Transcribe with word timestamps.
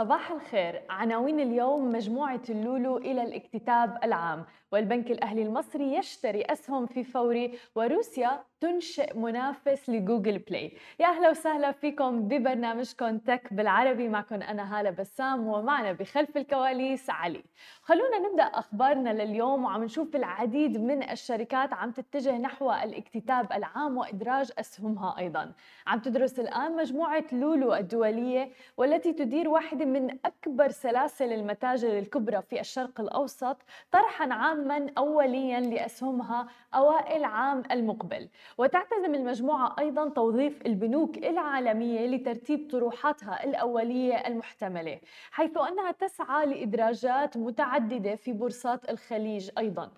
صباح 0.00 0.30
الخير. 0.30 0.82
عناوين 0.90 1.40
اليوم 1.40 1.92
مجموعة 1.92 2.40
اللولو 2.48 2.96
إلى 2.96 3.22
الاكتتاب 3.22 3.98
العام. 4.04 4.44
والبنك 4.72 5.10
الأهلي 5.10 5.42
المصري 5.42 5.94
يشتري 5.94 6.42
أسهم 6.42 6.86
في 6.86 7.04
فوري 7.04 7.58
وروسيا 7.74 8.44
تنشئ 8.60 9.18
منافس 9.18 9.90
لجوجل 9.90 10.38
بلاي. 10.38 10.72
يا 11.00 11.06
أهلا 11.06 11.30
وسهلا 11.30 11.72
فيكم 11.72 12.28
ببرنامجكم 12.28 13.18
تك 13.18 13.54
بالعربي. 13.54 14.08
معكم 14.08 14.42
أنا 14.42 14.78
هالة 14.78 14.90
بسام 14.90 15.46
ومعنا 15.46 15.92
بخلف 15.92 16.36
الكواليس 16.36 17.10
علي. 17.10 17.42
خلونا 17.82 18.18
نبدأ 18.18 18.42
أخبارنا 18.42 19.22
لليوم 19.22 19.64
وعم 19.64 19.84
نشوف 19.84 20.16
العديد 20.16 20.80
من 20.80 21.10
الشركات 21.10 21.72
عم 21.72 21.90
تتجه 21.90 22.38
نحو 22.38 22.72
الاكتتاب 22.72 23.52
العام 23.52 23.96
وإدراج 23.96 24.50
أسهمها 24.58 25.18
أيضا. 25.18 25.52
عم 25.86 25.98
تدرس 25.98 26.40
الآن 26.40 26.76
مجموعة 26.76 27.24
لولو 27.32 27.74
الدولية 27.74 28.50
والتي 28.76 29.12
تدير 29.12 29.48
واحدة 29.48 29.84
من 29.84 30.10
أكبر 30.24 30.68
سلاسل 30.68 31.32
المتاجر 31.32 31.98
الكبرى 31.98 32.42
في 32.42 32.60
الشرق 32.60 33.00
الأوسط 33.00 33.56
طرحا 33.92 34.32
عاما 34.60 34.92
أوليا 34.98 35.60
لأسهمها 35.60 36.46
أوائل 36.74 37.24
عام 37.24 37.62
المقبل. 37.70 38.28
وتعتزم 38.58 39.14
المجموعة 39.14 39.76
أيضا 39.78 40.08
توظيف 40.08 40.66
البنوك 40.66 41.18
العالمية 41.18 42.06
لترتيب 42.06 42.70
طروحاتها 42.70 43.44
الأولية 43.44 44.14
المحتملة 44.14 45.00
حيث 45.30 45.56
أنها 45.56 45.90
تسعى 45.90 46.46
لإدراجات 46.46 47.36
متعددة 47.36 48.16
في 48.16 48.32
بورصات 48.32 48.90
الخليج 48.90 49.50
أيضا. 49.58 49.90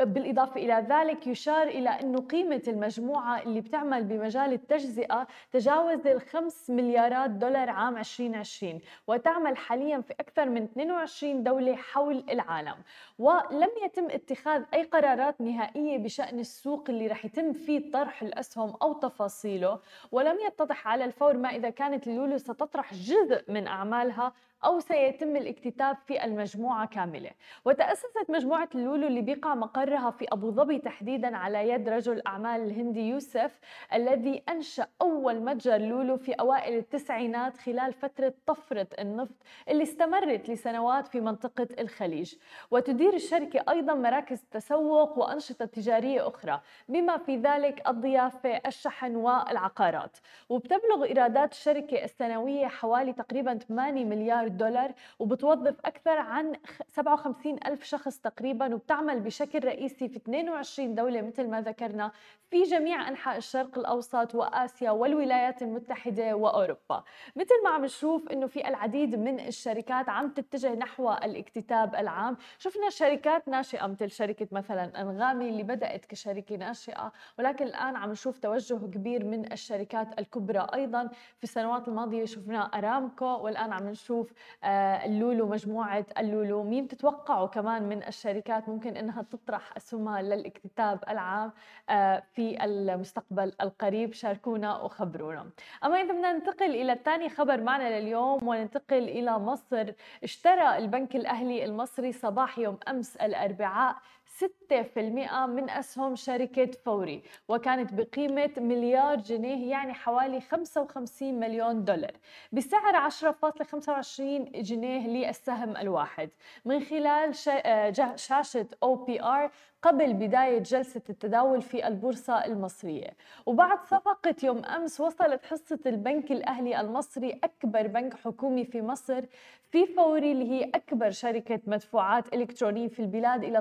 بالإضافة 0.00 0.60
إلى 0.60 0.86
ذلك 0.88 1.26
يشار 1.26 1.62
إلى 1.66 1.88
أن 1.88 2.16
قيمة 2.16 2.62
المجموعة 2.68 3.42
اللي 3.42 3.60
بتعمل 3.60 4.04
بمجال 4.04 4.52
التجزئة 4.52 5.26
تجاوز 5.52 6.06
الخمس 6.06 6.70
مليارات 6.70 7.30
دولار 7.30 7.70
عام 7.70 7.96
2020 7.96 8.80
وتعمل 9.06 9.56
حاليا 9.56 10.00
في 10.00 10.12
أكثر 10.20 10.48
من 10.48 10.62
22 10.62 11.42
دولة 11.42 11.76
حول 11.76 12.24
العالم. 12.30 12.74
ولم 13.18 13.68
يتم 13.84 14.04
اتخاذ 14.10 14.62
أي 14.74 14.82
قرارات 14.82 15.40
نهائية 15.40 15.98
بشأن 15.98 16.38
السوق 16.38 16.84
اللي 16.88 17.06
رح 17.06 17.24
يتم 17.24 17.52
فيه 17.52 17.92
طرح 17.92 18.22
الأسهم 18.22 18.74
أو 18.82 18.92
تفاصيله 18.92 19.78
ولم 20.12 20.38
يتضح 20.46 20.88
على 20.88 21.04
الفور 21.04 21.36
ما 21.36 21.48
إذا 21.48 21.70
كانت 21.70 22.06
لولو 22.06 22.38
ستطرح 22.38 22.94
جزء 22.94 23.44
من 23.48 23.66
أعمالها 23.66 24.32
أو 24.64 24.80
سيتم 24.80 25.36
الاكتتاب 25.36 25.96
في 26.06 26.24
المجموعة 26.24 26.86
كاملة. 26.86 27.30
وتأسست 27.64 28.30
مجموعة 28.30 28.68
اللولو 28.74 29.06
اللي 29.06 29.20
بيقع 29.22 29.54
مقرها 29.54 30.10
في 30.10 30.26
أبو 30.32 30.50
ظبي 30.50 30.78
تحديدا 30.78 31.36
على 31.36 31.68
يد 31.68 31.88
رجل 31.88 32.12
الأعمال 32.12 32.60
الهندي 32.60 33.08
يوسف 33.08 33.60
الذي 33.94 34.42
أنشأ 34.48 34.86
أول 35.02 35.40
متجر 35.40 35.76
لولو 35.78 36.16
في 36.16 36.32
أوائل 36.32 36.78
التسعينات 36.78 37.56
خلال 37.56 37.92
فترة 37.92 38.34
طفرة 38.46 38.86
النفط 38.98 39.34
اللي 39.68 39.82
استمرت 39.82 40.50
لسنوات 40.50 41.06
في 41.06 41.20
منطقة 41.20 41.68
الخليج. 41.78 42.34
وتدير 42.70 43.14
الشركة 43.14 43.64
أيضا 43.68 43.94
مراكز 43.94 44.44
تسوق 44.50 45.18
وأنشطة 45.18 45.64
تجارية 45.64 46.28
أخرى 46.28 46.60
بما 46.88 47.18
في 47.18 47.36
ذلك 47.36 47.88
الضيافة 47.88 48.60
الشحن 48.66 49.16
والعقارات 49.16 50.16
وبتبلغ 50.48 51.04
إيرادات 51.04 51.52
الشركة 51.52 52.04
السنوية 52.04 52.66
حوالي 52.66 53.12
تقريبا 53.12 53.54
8 53.58 54.04
مليار 54.04 54.47
دولار 54.50 54.92
وبتوظف 55.18 55.80
أكثر 55.84 56.18
عن 56.18 56.52
57 56.88 57.58
ألف 57.66 57.84
شخص 57.84 58.18
تقريبا 58.18 58.74
وبتعمل 58.74 59.20
بشكل 59.20 59.64
رئيسي 59.64 60.08
في 60.08 60.16
22 60.16 60.94
دولة 60.94 61.20
مثل 61.20 61.48
ما 61.48 61.60
ذكرنا. 61.60 62.12
في 62.50 62.62
جميع 62.62 63.08
أنحاء 63.08 63.36
الشرق 63.36 63.78
الأوسط 63.78 64.34
وآسيا 64.34 64.90
والولايات 64.90 65.62
المتحدة 65.62 66.34
وأوروبا. 66.36 67.04
مثل 67.36 67.54
ما 67.64 67.70
عم 67.70 67.84
نشوف 67.84 68.28
أنه 68.28 68.46
في 68.46 68.68
العديد 68.68 69.14
من 69.14 69.40
الشركات 69.40 70.08
عم 70.08 70.28
تتجه 70.30 70.74
نحو 70.74 71.12
الاكتتاب 71.12 71.94
العام. 71.94 72.36
شفنا 72.58 72.90
شركات 72.90 73.48
ناشئة 73.48 73.86
مثل 73.86 74.10
شركة 74.10 74.48
مثلا 74.52 75.00
أنغامي 75.00 75.48
اللي 75.48 75.62
بدأت 75.62 76.06
كشركة 76.06 76.56
ناشئة 76.56 77.12
ولكن 77.38 77.66
الآن 77.66 77.96
عم 77.96 78.10
نشوف 78.10 78.38
توجه 78.38 78.74
كبير 78.74 79.24
من 79.24 79.52
الشركات 79.52 80.18
الكبرى 80.18 80.66
أيضا. 80.74 81.08
في 81.38 81.44
السنوات 81.44 81.88
الماضية 81.88 82.24
شفنا 82.24 82.60
أرامكو 82.60 83.26
والآن 83.26 83.72
عم 83.72 83.88
نشوف 83.88 84.32
آه، 84.64 85.04
اللولو 85.04 85.46
مجموعة 85.48 86.06
اللولو. 86.18 86.62
مين 86.62 86.88
تتوقعوا 86.88 87.46
كمان 87.46 87.82
من 87.88 88.02
الشركات 88.02 88.68
ممكن 88.68 88.96
أنها 88.96 89.22
تطرح 89.22 89.76
أسهمها 89.76 90.22
للاكتتاب 90.22 91.04
العام؟ 91.08 91.52
آه، 91.90 92.22
في 92.38 92.64
المستقبل 92.64 93.52
القريب 93.60 94.12
شاركونا 94.12 94.80
وخبرونا. 94.80 95.50
أما 95.84 96.00
إذا 96.00 96.12
بدنا 96.12 96.32
ننتقل 96.32 96.70
إلى 96.70 96.98
ثاني 97.04 97.28
خبر 97.28 97.60
معنا 97.60 98.00
لليوم 98.00 98.48
وننتقل 98.48 99.02
إلى 99.08 99.38
مصر. 99.38 99.92
اشترى 100.24 100.78
البنك 100.78 101.16
الأهلي 101.16 101.64
المصري 101.64 102.12
صباح 102.12 102.58
يوم 102.58 102.78
أمس 102.88 103.16
الأربعاء 103.16 103.96
6% 104.38 105.46
من 105.46 105.70
أسهم 105.70 106.16
شركة 106.16 106.70
فوري 106.84 107.22
وكانت 107.48 107.94
بقيمة 107.94 108.50
مليار 108.56 109.16
جنيه 109.16 109.70
يعني 109.70 109.94
حوالي 109.94 110.40
55 110.40 111.40
مليون 111.40 111.84
دولار. 111.84 112.12
بسعر 112.52 113.10
10.25 113.10 114.60
جنيه 114.60 115.08
للسهم 115.08 115.76
الواحد. 115.76 116.30
من 116.64 116.80
خلال 116.80 117.34
آه، 117.48 118.16
شاشة 118.16 118.66
OPR 118.84 119.50
قبل 119.82 120.12
بداية 120.12 120.58
جلسة 120.58 121.02
التداول 121.10 121.62
في 121.62 121.86
البورصة 121.86 122.44
المصرية. 122.44 123.16
وبعد 123.46 123.84
صفقة 123.84 124.34
يوم 124.42 124.64
أمس 124.64 125.00
وصلت 125.00 125.44
حصة 125.44 125.78
البنك 125.86 126.32
الأهلي 126.32 126.80
المصري 126.80 127.40
أكبر 127.44 127.86
بنك 127.86 128.14
حكومي 128.14 128.64
في 128.64 128.82
مصر 128.82 129.24
في 129.70 129.86
فوري 129.86 130.32
اللي 130.32 130.50
هي 130.50 130.70
أكبر 130.74 131.10
شركة 131.10 131.60
مدفوعات 131.66 132.34
إلكترونية 132.34 132.88
في 132.88 133.00
البلاد 133.00 133.44
إلى 133.44 133.58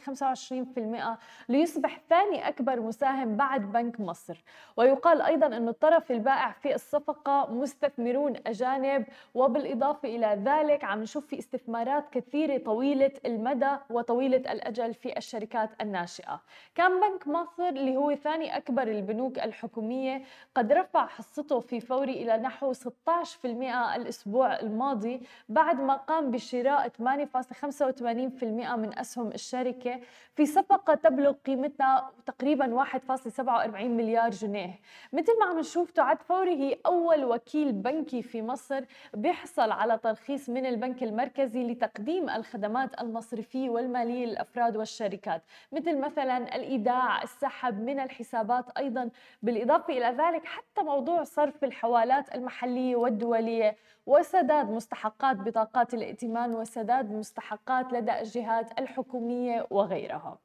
12.25% 0.00 1.18
ليصبح 1.48 2.00
ثاني 2.10 2.48
أكبر 2.48 2.80
مساهم 2.80 3.36
بعد 3.36 3.72
بنك 3.72 4.00
مصر. 4.00 4.42
ويقال 4.76 5.22
أيضا 5.22 5.46
أن 5.46 5.68
الطرف 5.68 6.10
البائع 6.10 6.52
في 6.52 6.74
الصفقة 6.74 7.48
مستثمرون 7.50 8.36
أجانب 8.46 9.04
وبالإضافة 9.34 10.08
إلى 10.08 10.42
ذلك 10.44 10.84
عم 10.84 11.02
نشوف 11.02 11.26
في 11.26 11.38
استثمارات 11.38 12.04
كثيرة 12.12 12.58
طويلة 12.58 13.12
المدى 13.26 13.76
وطويلة 13.90 14.36
الأجل 14.52 14.94
في 14.94 15.18
الشركات 15.18 15.70
الناشئة. 15.80 16.40
كان 16.74 17.00
بنك 17.00 17.28
مصر 17.28 17.68
اللي 17.68 17.96
هو 17.96 18.14
ثاني 18.14 18.56
أكبر 18.56 18.82
البنوك 18.82 19.38
الحكومية 19.38 20.22
قد 20.54 20.72
رفع 20.72 21.06
حصته 21.06 21.60
في 21.60 21.80
فوري 21.80 22.12
إلى 22.12 22.36
نحو 22.36 22.72
16% 22.72 23.44
الأسبوع 23.96 24.60
الماضي 24.60 25.20
بعد 25.48 25.80
ما 25.80 25.94
قام 25.94 26.30
بشراء 26.30 26.88
8.85% 26.88 28.44
من 28.76 28.98
أسهم 28.98 29.28
الشركة 29.28 29.89
في 30.36 30.46
صفقة 30.46 30.94
تبلغ 30.94 31.32
قيمتها 31.32 32.12
تقريبا 32.26 32.84
1.47 32.84 33.80
مليار 33.80 34.30
جنيه. 34.30 34.80
مثل 35.12 35.38
ما 35.40 35.46
عم 35.46 35.58
نشوف 35.58 35.90
تعد 35.90 36.22
فوري 36.22 36.54
هي 36.54 36.78
أول 36.86 37.24
وكيل 37.24 37.72
بنكي 37.72 38.22
في 38.22 38.42
مصر 38.42 38.84
بيحصل 39.14 39.70
على 39.70 39.98
ترخيص 39.98 40.48
من 40.48 40.66
البنك 40.66 41.02
المركزي 41.02 41.64
لتقديم 41.64 42.30
الخدمات 42.30 43.00
المصرفية 43.00 43.70
والمالية 43.70 44.26
للأفراد 44.26 44.76
والشركات 44.76 45.42
مثل 45.72 45.98
مثلا 45.98 46.56
الإيداع 46.56 47.22
السحب 47.22 47.80
من 47.80 48.00
الحسابات 48.00 48.64
أيضا. 48.78 49.10
بالإضافة 49.42 49.92
إلى 49.92 50.16
ذلك 50.22 50.44
حتى 50.44 50.82
موضوع 50.82 51.24
صرف 51.24 51.64
الحوالات 51.64 52.34
المحلية 52.34 52.96
والدولية 52.96 53.76
وسداد 54.06 54.70
مستحقات 54.70 55.36
بطاقات 55.36 55.94
الائتمان 55.94 56.54
وسداد 56.54 57.10
مستحقات 57.10 57.92
لدى 57.92 58.20
الجهات 58.20 58.78
الحكومية 58.78 59.66
وغيرها. 59.70 60.38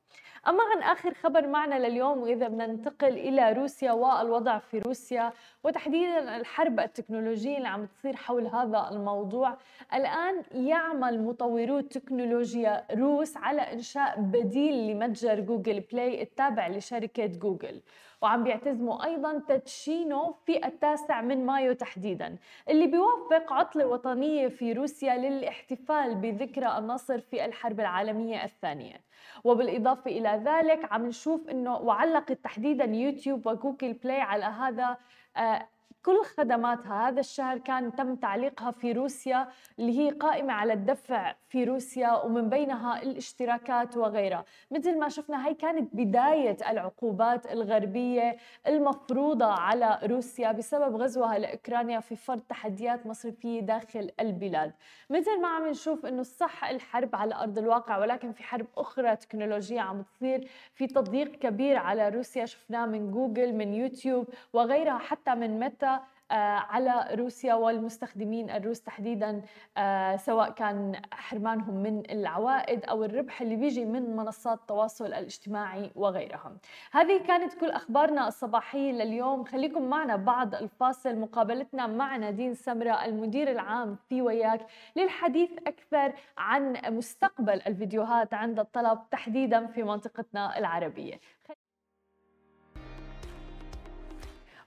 أما 0.47 0.63
عن 0.63 0.83
آخر 0.83 1.13
خبر 1.13 1.47
معنا 1.47 1.87
لليوم 1.87 2.17
وإذا 2.21 2.47
بدنا 2.47 2.67
ننتقل 2.67 3.07
إلى 3.07 3.53
روسيا 3.53 3.91
والوضع 3.91 4.57
في 4.57 4.79
روسيا 4.79 5.33
وتحديدا 5.63 6.37
الحرب 6.37 6.79
التكنولوجية 6.79 7.57
اللي 7.57 7.67
عم 7.67 7.85
تصير 7.85 8.15
حول 8.15 8.47
هذا 8.47 8.89
الموضوع 8.91 9.57
الآن 9.93 10.43
يعمل 10.51 11.21
مطورو 11.21 11.79
تكنولوجيا 11.79 12.85
روس 12.91 13.37
على 13.37 13.61
إنشاء 13.61 14.19
بديل 14.19 14.87
لمتجر 14.87 15.39
جوجل 15.39 15.79
بلاي 15.79 16.21
التابع 16.21 16.67
لشركة 16.67 17.25
جوجل. 17.25 17.81
وعم 18.21 18.43
بيعتزموا 18.43 19.05
أيضا 19.05 19.41
تدشينه 19.47 20.35
في 20.45 20.65
التاسع 20.65 21.21
من 21.21 21.45
مايو 21.45 21.73
تحديدا 21.73 22.37
اللي 22.69 22.87
بيوافق 22.87 23.53
عطلة 23.53 23.85
وطنية 23.85 24.47
في 24.47 24.73
روسيا 24.73 25.15
للاحتفال 25.15 26.15
بذكرى 26.15 26.77
النصر 26.77 27.19
في 27.19 27.45
الحرب 27.45 27.79
العالمية 27.79 28.43
الثانية. 28.43 29.01
وبالإضافة 29.43 30.11
إلى 30.11 30.41
ذلك 30.45 30.93
عم 30.93 31.05
نشوف 31.05 31.49
أنه 31.49 31.77
وعلقت 31.77 32.31
تحديدا 32.31 32.85
يوتيوب 32.85 33.47
وجوجل 33.47 33.93
بلاي 33.93 34.21
على 34.21 34.45
هذا 34.45 34.97
آه، 35.37 35.67
كل 36.05 36.23
خدماتها. 36.37 37.09
هذا 37.09 37.19
الشهر 37.19 37.57
كان 37.57 37.95
تم 37.95 38.15
تعليقها 38.15 38.71
في 38.71 38.91
روسيا 38.91 39.47
اللي 39.79 39.99
هي 39.99 40.09
قائمة 40.09 40.53
على 40.53 40.73
الدفع 40.73 41.35
في 41.49 41.63
روسيا 41.63 42.23
ومن 42.23 42.49
بينها 42.49 43.01
الاشتراكات 43.03 43.97
وغيرها. 43.97 44.45
مثل 44.71 44.99
ما 44.99 45.09
شفنا 45.09 45.47
هي 45.47 45.53
كانت 45.53 45.95
بداية 45.95 46.57
العقوبات 46.69 47.51
الغربية 47.51 48.37
المفروضة 48.67 49.45
على 49.45 49.99
روسيا 50.03 50.51
بسبب 50.51 50.95
غزوها 50.95 51.39
لأوكرانيا 51.39 51.99
في 51.99 52.15
فرض 52.15 52.39
تحديات 52.49 53.05
مصرفية 53.05 53.61
داخل 53.61 54.11
البلاد. 54.19 54.73
مثل 55.09 55.41
ما 55.41 55.47
عم 55.47 55.67
نشوف 55.67 56.05
إنه 56.05 56.23
صح 56.23 56.65
الحرب 56.65 57.15
على 57.15 57.35
أرض 57.35 57.57
الواقع 57.57 57.97
ولكن 57.97 58.31
في 58.31 58.43
حرب 58.43 58.67
أخرى 58.77 59.15
تكنولوجية 59.15 59.81
عم 59.81 60.01
تصير. 60.01 60.47
في 60.73 60.87
تضييق 60.87 61.31
كبير 61.31 61.77
على 61.77 62.09
روسيا 62.09 62.45
شفناه 62.45 62.85
من 62.85 63.11
جوجل 63.11 63.53
من 63.53 63.73
يوتيوب 63.73 64.27
وغيرها 64.53 64.97
حتى 64.97 65.35
من 65.35 65.55
آه، 65.94 65.94
على 66.31 67.07
روسيا 67.15 67.53
والمستخدمين 67.53 68.49
الروس 68.49 68.81
تحديدا 68.81 69.41
آه، 69.77 70.15
سواء 70.15 70.51
كان 70.51 71.01
حرمانهم 71.11 71.75
من 71.83 72.11
العوائد 72.11 72.85
أو 72.85 73.03
الربح 73.03 73.41
اللي 73.41 73.55
بيجي 73.55 73.85
من 73.85 74.15
منصات 74.15 74.59
التواصل 74.59 75.05
الاجتماعي 75.05 75.91
وغيرها. 75.95 76.57
هذه 76.91 77.23
كانت 77.27 77.53
كل 77.53 77.69
أخبارنا 77.69 78.27
الصباحية 78.27 78.91
لليوم، 78.91 79.43
خليكم 79.43 79.89
معنا 79.89 80.15
بعد 80.15 80.55
الفاصل 80.55 81.15
مقابلتنا 81.19 81.87
مع 81.87 82.15
نادين 82.17 82.53
سمرة 82.53 83.05
المدير 83.05 83.51
العام 83.51 83.97
في 84.09 84.21
وياك 84.21 84.67
للحديث 84.95 85.51
أكثر 85.67 86.13
عن 86.37 86.81
مستقبل 86.89 87.61
الفيديوهات 87.67 88.33
عند 88.33 88.59
الطلب 88.59 88.99
تحديدا 89.11 89.67
في 89.67 89.83
منطقتنا 89.83 90.57
العربية. 90.57 91.19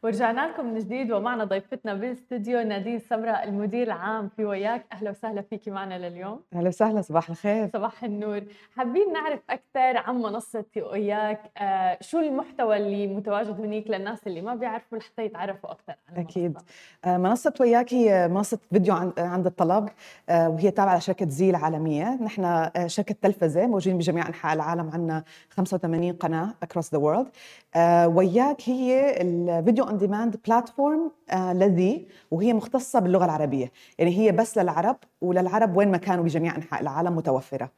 ورجعنا 0.02 0.46
لكم 0.48 0.66
من 0.66 0.78
جديد 0.78 1.12
ومعنا 1.12 1.44
ضيفتنا 1.44 1.94
بالاستوديو 1.94 2.60
نادين 2.60 2.98
سمرة 2.98 3.30
المدير 3.30 3.86
العام 3.86 4.28
في 4.36 4.44
وياك. 4.44 4.86
أهلا 4.92 5.10
وسهلا 5.10 5.42
فيكي 5.42 5.70
معنا 5.70 6.08
لليوم. 6.08 6.40
أهلا 6.54 6.68
وسهلا 6.68 7.02
صباح 7.02 7.30
الخير. 7.30 7.68
صباح 7.72 8.04
النور. 8.04 8.42
حابين 8.76 9.12
نعرف 9.12 9.40
أكثر 9.50 9.96
عن 9.96 10.14
منصة 10.22 10.64
وياك. 10.76 11.40
آه 11.58 11.98
شو 12.00 12.18
المحتوى 12.18 12.76
اللي 12.76 13.06
متواجد 13.06 13.60
هناك 13.60 13.84
للناس 13.90 14.26
اللي 14.26 14.40
ما 14.40 14.54
بيعرفوا 14.54 14.98
لحتى 14.98 15.24
يتعرفوا 15.24 15.70
أكثر 15.70 15.94
عن 16.08 16.22
أكيد. 16.22 16.58
آه 17.04 17.16
منصة 17.16 17.54
وياك 17.60 17.94
هي 17.94 18.28
منصة 18.28 18.58
فيديو 18.72 18.94
عند 19.18 19.46
الطلب 19.46 19.88
آه 20.28 20.48
وهي 20.48 20.70
تابعة 20.70 20.98
لشركة 20.98 21.28
زي 21.28 21.50
العالمية 21.50 22.14
نحن 22.22 22.44
آه 22.44 22.86
شركة 22.86 23.14
تلفزة 23.22 23.66
موجودين 23.66 23.98
بجميع 23.98 24.28
أنحاء 24.28 24.54
العالم 24.54 24.90
عندنا 24.90 25.24
85 25.50 26.12
قناة 26.12 26.54
across 26.62 26.92
the 26.94 26.98
world 26.98 27.28
وياك 28.16 28.68
هي 28.68 29.20
ال 29.22 29.33
video 29.33 29.87
on 29.88 29.98
demand 29.98 30.36
platform 30.46 31.10
ل 31.34 31.52
Zee 31.52 32.06
وهي 32.30 32.52
مختصة 32.52 32.98
باللغة 32.98 33.24
العربية. 33.24 33.72
يعني 33.98 34.18
هي 34.18 34.32
بس 34.32 34.58
للعرب 34.58 34.96
وللعرب 35.20 35.76
وين 35.76 35.90
ما 35.90 35.96
كانوا 35.96 36.24
بجميع 36.24 36.56
أنحاء 36.56 36.80
العالم 36.80 37.16
متوفرة 37.16 37.70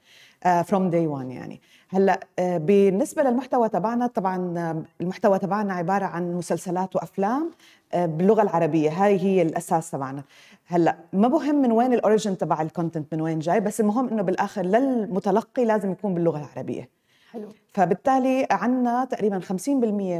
from 0.64 0.90
day 0.90 1.06
1 1.06 1.30
يعني. 1.30 1.60
هلأ 1.88 2.20
uh, 2.20 2.42
بالنسبة 2.42 3.22
للمحتوى 3.22 3.68
تبعنا 3.68 4.06
طبعا 4.06 4.36
uh, 4.36 5.00
المحتوى 5.00 5.38
تبعنا 5.38 5.74
عبارة 5.74 6.04
عن 6.04 6.34
مسلسلات 6.34 6.96
وأفلام 6.96 7.50
uh, 7.50 7.96
باللغة 7.96 8.42
العربية. 8.42 8.90
هاي 8.90 9.18
هي 9.18 9.42
الأساس 9.42 9.90
تبعنا. 9.90 10.24
هلأ 10.66 10.96
ما 11.12 11.28
مهم 11.28 11.54
من 11.54 11.72
وين 11.72 11.92
ال 11.92 11.99
origin 11.99 12.38
تبع 12.38 12.62
ال 12.62 12.69
content 12.69 13.14
من 13.14 13.20
وين 13.20 13.38
جاي 13.38 13.60
بس 13.60 13.80
المهم 13.80 14.08
إنه 14.08 14.22
بالآخر 14.22 14.62
للمتلقي 14.62 15.64
لازم 15.64 15.92
يكون 15.92 16.14
باللغة 16.14 16.38
العربية. 16.38 16.99
حلو. 17.32 17.48
فبالتالي 17.72 18.46
عندنا 18.50 19.04
تقريبا 19.04 19.40
50% 19.40 19.68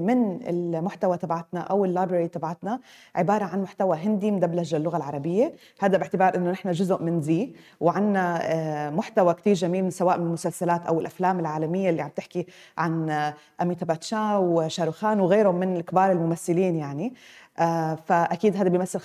من 0.01 0.49
المحتوى 0.49 1.17
تبعتنا 1.17 1.61
أو 1.61 1.85
ال 1.85 1.90
library 1.90 2.29
تبعتنا 2.29 2.81
عبارة 3.15 3.45
عن 3.45 3.63
محتوى 3.63 3.97
هندي 3.97 4.31
مدبلج 4.31 4.75
للغة 4.75 4.97
العربية. 4.97 5.55
هذا 5.81 5.99
باعتبار 5.99 6.37
إنه 6.37 6.51
نحن 6.51 6.71
جزء 6.71 7.03
من 7.03 7.21
زي 7.21 7.53
وعندنا 7.81 8.41
آه، 8.43 8.91
محتوى 8.91 9.35
كثير 9.35 9.55
جميل 9.55 9.93
سواء 9.93 10.19
من 10.19 10.27
المسلسلات 10.27 10.87
أو 10.87 11.01
الأفلام 11.01 11.41
العالمية 11.41 11.91
اللي 11.91 12.03
عم 12.03 12.11
تحكي 12.17 12.47
عن 12.79 13.11
اميتاب 13.61 13.89
باتشا 13.89 14.37
وشاروخان 14.37 15.21
وغيرهم 15.21 15.55
من 15.55 15.81
كبار 15.81 16.13
الممثلين 16.13 16.77
يعني. 16.77 17.07
آه، 17.07 17.15
فأكيد 18.07 18.57
هذا 18.57 18.69
بيمثل 18.69 19.01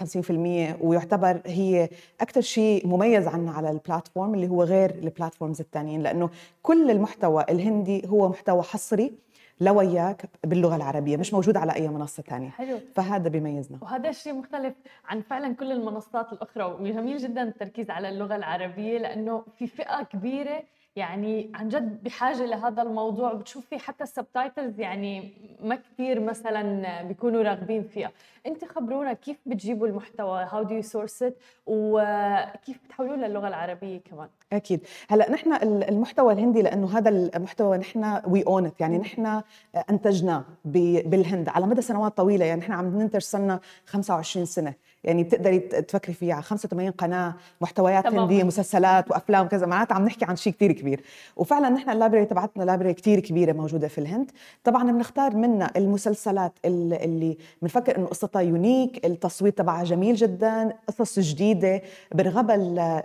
50% 0.75 0.77
ويعتبر 0.81 1.41
هي 1.45 1.89
أكثر 2.21 2.41
شيء 2.41 2.87
مميز 2.87 3.27
عنا 3.27 3.51
على 3.51 3.69
البلاتفورم 3.69 4.33
اللي 4.33 4.47
هو 4.47 4.63
غير 4.63 4.89
البلاتفورمز 4.89 5.59
الثانيين 5.61 6.01
لأنه 6.01 6.29
كل 6.63 6.91
المحتوى 6.91 7.45
الهندي 7.49 8.07
هو 8.07 8.29
محتوى 8.29 8.61
حصري 8.61 9.13
لوياك 9.61 10.25
باللغة 10.43 10.75
العربية 10.75 11.17
مش 11.17 11.33
موجود 11.33 11.57
على 11.57 11.75
أي 11.75 11.87
منصة 11.87 12.23
ثانية 12.23 12.49
حلو. 12.49 12.79
فهذا 12.95 13.29
بيميزنا. 13.29 13.77
وهذا 13.81 14.09
الشيء 14.09 14.33
مختلف 14.33 14.73
عن 15.05 15.21
فعلا 15.21 15.53
كل 15.55 15.71
المنصات 15.71 16.33
الأخرى 16.33 16.63
وجميل 16.63 17.17
جدا 17.17 17.43
التركيز 17.43 17.89
على 17.89 18.09
اللغة 18.09 18.35
العربية 18.35 18.97
لأنه 18.97 19.43
في 19.59 19.67
فئة 19.67 20.03
كبيرة 20.03 20.63
يعني 20.95 21.51
عن 21.53 21.69
جد 21.69 22.03
بحاجة 22.03 22.45
لهذا 22.45 22.81
الموضوع. 22.81 23.33
بتشوفي 23.33 23.79
حتى 23.79 24.03
ال 24.03 24.11
subtitles 24.11 24.79
يعني 24.79 25.33
ما 25.63 25.75
كثير 25.75 26.19
مثلا 26.19 27.01
بيكونوا 27.03 27.43
راغبين 27.43 27.83
فيها. 27.83 28.11
انت 28.47 28.65
خبرونا 28.65 29.13
كيف 29.13 29.37
بتجيبوا 29.45 29.87
المحتوى؟ 29.87 30.47
how 30.51 30.63
do 30.63 30.75
you 30.75 30.81
source 30.81 31.23
it 31.23 31.37
وكيف 31.65 32.79
بتحولوه 32.85 33.15
للغة 33.15 33.47
العربية 33.47 33.99
كمان؟ 33.99 34.27
أكيد. 34.53 34.79
هلأ 35.09 35.31
نحن 35.31 35.53
المحتوى 35.63 36.33
الهندي 36.33 36.61
لأنه 36.61 36.97
هذا 36.97 37.09
المحتوى 37.09 37.77
نحن 37.77 38.21
we 38.27 38.43
own 38.47 38.71
يعني 38.79 38.97
نحن 38.97 39.41
أنتجناه 39.89 40.43
بالهند 40.65 41.49
على 41.49 41.65
مدى 41.67 41.81
سنوات 41.81 42.17
طويلة. 42.17 42.45
يعني 42.45 42.59
نحن 42.61 42.71
عم 42.71 43.01
ننتج 43.01 43.21
صرنا 43.21 43.59
25 43.85 44.45
سنة. 44.45 44.73
يعني 45.05 45.23
بتقدري 45.23 45.59
تفكري 45.59 46.13
فيها. 46.13 46.41
85 46.41 46.91
قناة 46.91 47.33
محتويات. 47.61 48.07
هنديه 48.07 48.43
مسلسلات 48.43 49.11
وأفلام 49.11 49.45
وكذا 49.45 49.65
معناتها 49.65 49.95
عم 49.95 50.05
نحكي 50.05 50.25
عن 50.25 50.35
شيء 50.35 50.53
كثير 50.53 50.71
كبير. 50.71 51.03
وفعلا 51.35 51.69
نحن 51.69 51.89
ال 51.89 51.94
library 51.94 52.25
تبعتنا 52.25 52.63
library 52.63 52.93
كثير 52.93 53.19
كبيرة 53.19 53.53
موجودة 53.53 53.87
في 53.87 53.97
الهند. 53.97 54.31
طبعا 54.63 54.91
بنختار 54.91 55.35
منها 55.35 55.71
المسلسلات 55.77 56.53
اللي 56.65 57.37
بنفكر 57.61 57.97
إنه 57.97 58.05
قصتها 58.05 58.41
unique 58.41 59.05
التصوير 59.05 59.51
تبعها 59.51 59.83
جميل 59.83 60.15
جدا 60.15 60.73
قصص 60.87 61.19
جديدة. 61.19 61.81
برغبها 62.15 62.55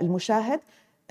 المشاهد 0.01 0.61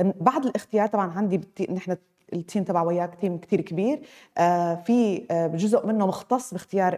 بعد 0.01 0.45
الاختيار 0.45 0.87
طبعا 0.87 1.11
عندي 1.11 1.41
نحن 1.71 1.95
ال 2.33 2.39
team 2.39 2.63
تبع 2.63 2.81
وياك 2.81 3.15
team 3.21 3.37
كثير 3.37 3.61
كبير. 3.61 3.99
آه 4.37 4.75
في 4.75 5.25
آه 5.31 5.47
جزء 5.47 5.87
منه 5.87 6.07
مختص 6.07 6.51
باختيار 6.51 6.97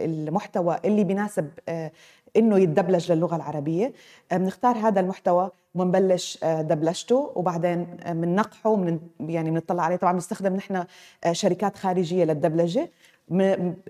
المحتوى 0.00 0.76
اللي 0.84 1.04
بيناسب 1.04 1.48
آه 1.68 1.90
إنه 2.36 2.58
يتدبلج 2.58 3.12
للغة 3.12 3.36
العربية. 3.36 3.92
آه، 4.32 4.36
بنختار 4.36 4.76
هذا 4.76 5.00
المحتوى 5.00 5.50
وبنبلش 5.74 6.38
آه، 6.42 6.62
دبلجته 6.62 7.32
وبعدين 7.34 7.86
بننقحه 8.06 8.70
ومن 8.70 9.00
يعني 9.20 9.50
بنطلع 9.50 9.82
عليه. 9.82 9.96
طبعا 9.96 10.12
بنستخدم 10.12 10.56
نحن 10.56 10.84
آه، 11.24 11.32
شركات 11.32 11.76
خارجية 11.76 12.24
للدبلجة. 12.24 12.90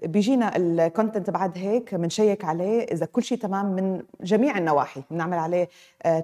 بيجينا 0.02 0.56
ال 0.56 0.65
content 0.65 1.30
بعد 1.30 1.58
هيك 1.58 1.94
بنشيك 1.94 2.44
عليه 2.44 2.82
إذا 2.82 3.06
كل 3.06 3.22
شيء 3.22 3.38
تمام 3.38 3.66
من 3.66 4.02
جميع 4.20 4.58
النواحي. 4.58 5.02
بنعمل 5.10 5.38
عليه 5.38 5.68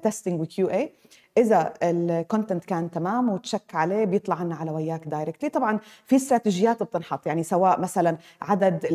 testing 0.03 0.41
و 0.41 0.71
QA 0.71 0.93
إذا 1.39 1.73
ال 1.83 1.93
content 1.93 2.65
كان 2.65 2.91
تمام 2.91 3.29
وتشيك 3.29 3.75
عليه 3.75 4.05
بيطلع 4.05 4.43
لنا 4.43 4.55
على 4.55 4.71
وياك 4.71 5.09
directly 5.09 5.51
طبعا 5.51 5.79
في 6.07 6.17
استراتيجيات 6.17 6.83
بتنحط 6.83 7.27
يعني 7.27 7.43
سواء 7.43 7.81
مثلا 7.81 8.17
عدد 8.43 8.87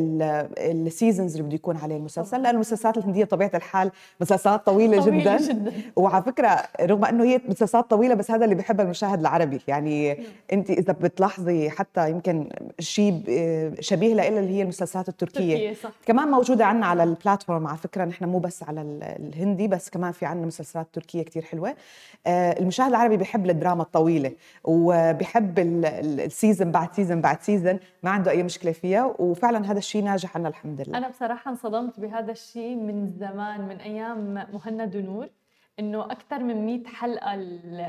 ال 0.57 0.66
seasons 0.66 1.31
اللي 1.31 1.47
بده 1.47 1.55
يكون 1.55 1.77
عليه 1.77 1.97
المسلسل 1.97 2.37
لأنه 2.37 2.49
المسلسلات 2.49 2.97
الهندية 2.97 3.25
طبيعة 3.25 3.51
الحال 3.53 3.91
مسلسلات 4.21 4.65
طويلة, 4.65 5.01
طويلة 5.01 5.19
جدا, 5.19 5.37
جدا. 5.37 5.73
وعلى 5.95 6.23
فكرة 6.23 6.63
رغم 6.81 7.05
إنه 7.05 7.23
هي 7.23 7.41
مسلسلات 7.47 7.89
طويلة 7.89 8.15
بس 8.15 8.31
هذا 8.31 8.45
اللي 8.45 8.55
بحب 8.55 8.81
المشاهد 8.81 9.19
العربي. 9.19 9.61
يعني 9.67 10.17
أنت 10.53 10.69
إذا 10.69 10.93
بتلاحظي 10.93 11.69
حتى 11.69 12.09
يمكن 12.09 12.49
شيء 12.79 13.21
شبيه 13.79 14.13
لها 14.13 14.27
اللي 14.27 14.57
هي 14.57 14.61
المسلسلات 14.61 15.09
التركية. 15.09 15.73
صح. 15.73 15.91
كمان 16.05 16.27
موجودة 16.27 16.65
عندنا 16.65 16.85
على 16.85 17.03
ال 17.03 17.10
platform 17.10 17.67
على 17.67 17.77
فكرة. 17.77 18.05
نحن 18.05 18.25
مو 18.25 18.39
بس 18.39 18.63
على 18.63 18.81
الهندي 19.19 19.67
بس 19.67 19.89
كمان 19.89 20.11
في 20.11 20.25
عندنا 20.25 20.47
مسلسلات 20.47 20.87
تركية 20.93 21.23
كثير 21.23 21.43
حلوة. 21.43 21.75
المشاهد 22.27 22.89
العربي 22.89 23.17
بيحب 23.17 23.49
الدراما 23.49 23.83
الطويلة 23.83 24.31
وبيحب 24.63 25.59
ال 25.59 25.75
season 25.75 26.71
بعد 26.71 26.93
season 26.93 27.21
بعد 27.21 27.41
season 27.41 27.79
ما 28.03 28.09
عنده 28.09 28.31
أي 28.31 28.43
مشكلة 28.43 28.71
فيها 28.71 29.15
وفعلا 29.19 29.71
هذا 29.71 29.77
الشيء 29.77 30.03
ناجح 30.03 30.37
عنا 30.37 30.49
الحمد 30.49 30.81
لله. 30.81 30.97
أنا 30.97 31.09
بصراحة 31.09 31.51
انصدمت 31.51 31.99
بهذا 31.99 32.31
الشيء 32.31 32.75
من 32.75 33.07
زمان 33.07 33.61
من 33.61 33.77
أيام 33.77 34.33
مهند 34.53 34.95
ونور. 34.95 35.27
إنه 35.79 36.05
أكثر 36.05 36.43
من 36.43 36.65
100 36.65 36.83
حلقة. 36.85 37.33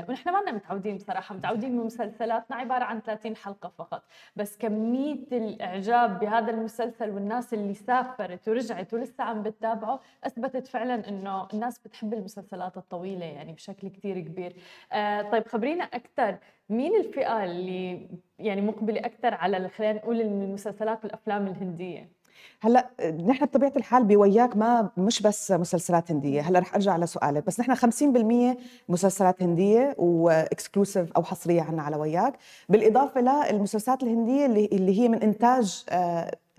ونحن 0.09 0.29
ما 0.29 0.51
متعودين 0.51 0.97
بصراحة 0.97 1.35
متعودين 1.35 1.81
بمسلسلاتنا 1.81 2.55
عبارة 2.55 2.83
عن 2.83 2.99
30 3.01 3.35
حلقة 3.35 3.69
فقط 3.77 4.03
بس 4.35 4.57
كمية 4.57 5.27
الإعجاب 5.31 6.19
بهذا 6.19 6.51
المسلسل 6.51 7.09
والناس 7.09 7.53
اللي 7.53 7.73
سافرت 7.73 8.49
ورجعت 8.49 8.93
ولسه 8.93 9.23
عم 9.23 9.43
بتتابعه 9.43 9.99
أثبتت 10.23 10.67
فعلا 10.67 11.09
إنه 11.09 11.47
الناس 11.53 11.79
بتحب 11.79 12.13
المسلسلات 12.13 12.77
الطويلة 12.77 13.25
يعني 13.25 13.53
بشكل 13.53 13.87
كثير 13.87 14.19
كبير 14.19 14.55
آه 14.93 15.21
طيب 15.21 15.47
خبرينا 15.47 15.83
أكثر 15.83 16.37
مين 16.69 16.95
الفئة 16.95 17.43
اللي 17.43 18.09
يعني 18.39 18.61
مقبلة 18.61 18.99
أكثر 18.99 19.33
على 19.33 19.69
خلينا 19.69 19.93
نقول 19.93 20.21
المسلسلات 20.21 21.03
والأفلام 21.03 21.47
الهندية 21.47 22.16
هلأ 22.61 22.89
نحن 23.25 23.45
بطبيعة 23.45 23.73
الحال 23.77 24.03
بوياك 24.03 24.57
ما 24.57 24.89
مش 24.97 25.21
بس 25.21 25.51
مسلسلات 25.51 26.11
هندية. 26.11 26.41
هلأ 26.41 26.59
رح 26.59 26.75
أرجع 26.75 26.97
لسؤالك. 26.97 27.45
بس 27.45 27.59
نحن 27.59 27.75
50% 27.75 28.57
مسلسلات 28.89 29.43
هندية 29.43 29.95
و 29.97 30.08
exclusive 30.08 31.11
أو 31.11 31.23
حصرية 31.23 31.61
عنا 31.61 31.81
على 31.81 31.95
وياك. 31.95 32.33
بالإضافة 32.69 33.21
للمسلسلات 33.21 34.03
الهندية 34.03 34.45
اللي 34.45 34.65
اللي 34.65 34.99
هي 34.99 35.09
من 35.09 35.21
إنتاج 35.21 35.85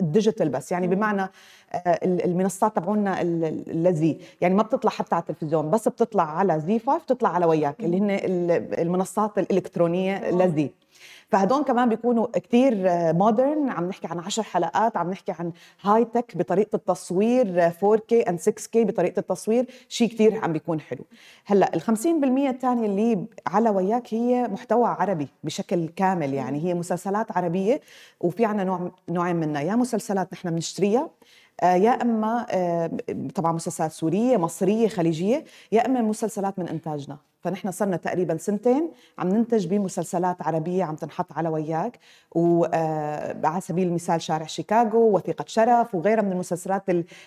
ال 0.01 0.07
digital 0.07 0.49
بس. 0.49 0.71
يعني 0.71 0.87
بمعنى 0.87 1.21
آه، 1.21 1.99
المنصات 2.03 2.75
تبعونا 2.75 3.21
الذي 3.21 4.19
يعني 4.41 4.55
ما 4.55 4.63
بتطلع 4.63 4.91
حتى 4.91 5.15
على 5.15 5.21
التلفزيون 5.29 5.69
بس 5.69 5.87
بتطلع 5.87 6.23
على 6.23 6.59
Zee 6.59 6.79
5 6.79 6.97
بتطلع 6.97 7.29
على 7.29 7.45
وياك 7.45 7.79
اللي 7.79 7.97
هن 7.99 8.09
المنصات 8.79 9.37
الإلكترونية 9.39 10.29
الذي 10.29 10.71
فهدول 11.29 11.63
كمان 11.63 11.89
بيكونوا 11.89 12.27
كتير 12.33 12.75
مودرن 13.13 13.69
عم 13.69 13.89
نحكي 13.89 14.07
عن 14.07 14.19
10 14.19 14.43
حلقات 14.43 14.97
عم 14.97 15.11
نحكي 15.11 15.31
عن 15.31 15.51
هاي 15.81 16.05
تك 16.05 16.37
بطريقة 16.37 16.75
التصوير 16.75 17.69
4K 17.71 18.25
and 18.25 18.39
6K 18.49 18.75
بطريقة 18.75 19.19
التصوير 19.19 19.65
شيء 19.89 20.09
كتير 20.09 20.43
عم 20.43 20.53
بيكون 20.53 20.79
حلو. 20.81 21.05
هلأ 21.45 21.75
ال 21.75 21.81
50% 21.81 21.85
الثانية 22.49 22.85
اللي 22.85 23.25
على 23.47 23.69
وياك 23.69 24.13
هي 24.13 24.47
محتوى 24.47 24.87
عربي 24.87 25.27
بشكل 25.43 25.87
كامل 25.87 26.33
يعني 26.33 26.63
هي 26.65 26.73
مسلسلات 26.73 27.37
عربية 27.37 27.81
وفي 28.21 28.45
عنا 28.45 28.63
نوع 28.63 28.91
نوعين 29.09 29.35
منها 29.35 29.61
يا 29.61 29.75
مسلسلات 29.75 30.33
نحن 30.33 30.49
بنشتريها 30.51 31.09
آه، 31.63 31.73
يا 31.75 31.91
إما 31.91 32.45
آه، 32.49 32.91
طبعا 33.35 33.51
مسلسلات 33.51 33.91
سورية 33.91 34.37
مصرية 34.37 34.87
خليجية 34.87 35.43
يا 35.71 35.85
إما 35.85 36.01
مسلسلات 36.01 36.59
من 36.59 36.67
إنتاجنا. 36.67 37.17
فنحن 37.41 37.71
صرنا 37.71 37.97
تقريبا 37.97 38.37
سنتين 38.37 38.91
عم 39.19 39.29
ننتج 39.29 39.67
بمسلسلات 39.67 40.41
عربية 40.41 40.83
عم 40.83 40.95
تنحط 40.95 41.33
على 41.33 41.49
وياك 41.49 41.99
وعلى 42.31 43.55
آه، 43.55 43.59
سبيل 43.59 43.87
المثال 43.87 44.21
شارع 44.21 44.45
شيكاغو 44.45 45.15
وثيقة 45.15 45.45
شرف 45.47 45.95
وغيرها 45.95 46.21
من 46.21 46.31
المسلسلات 46.31 46.83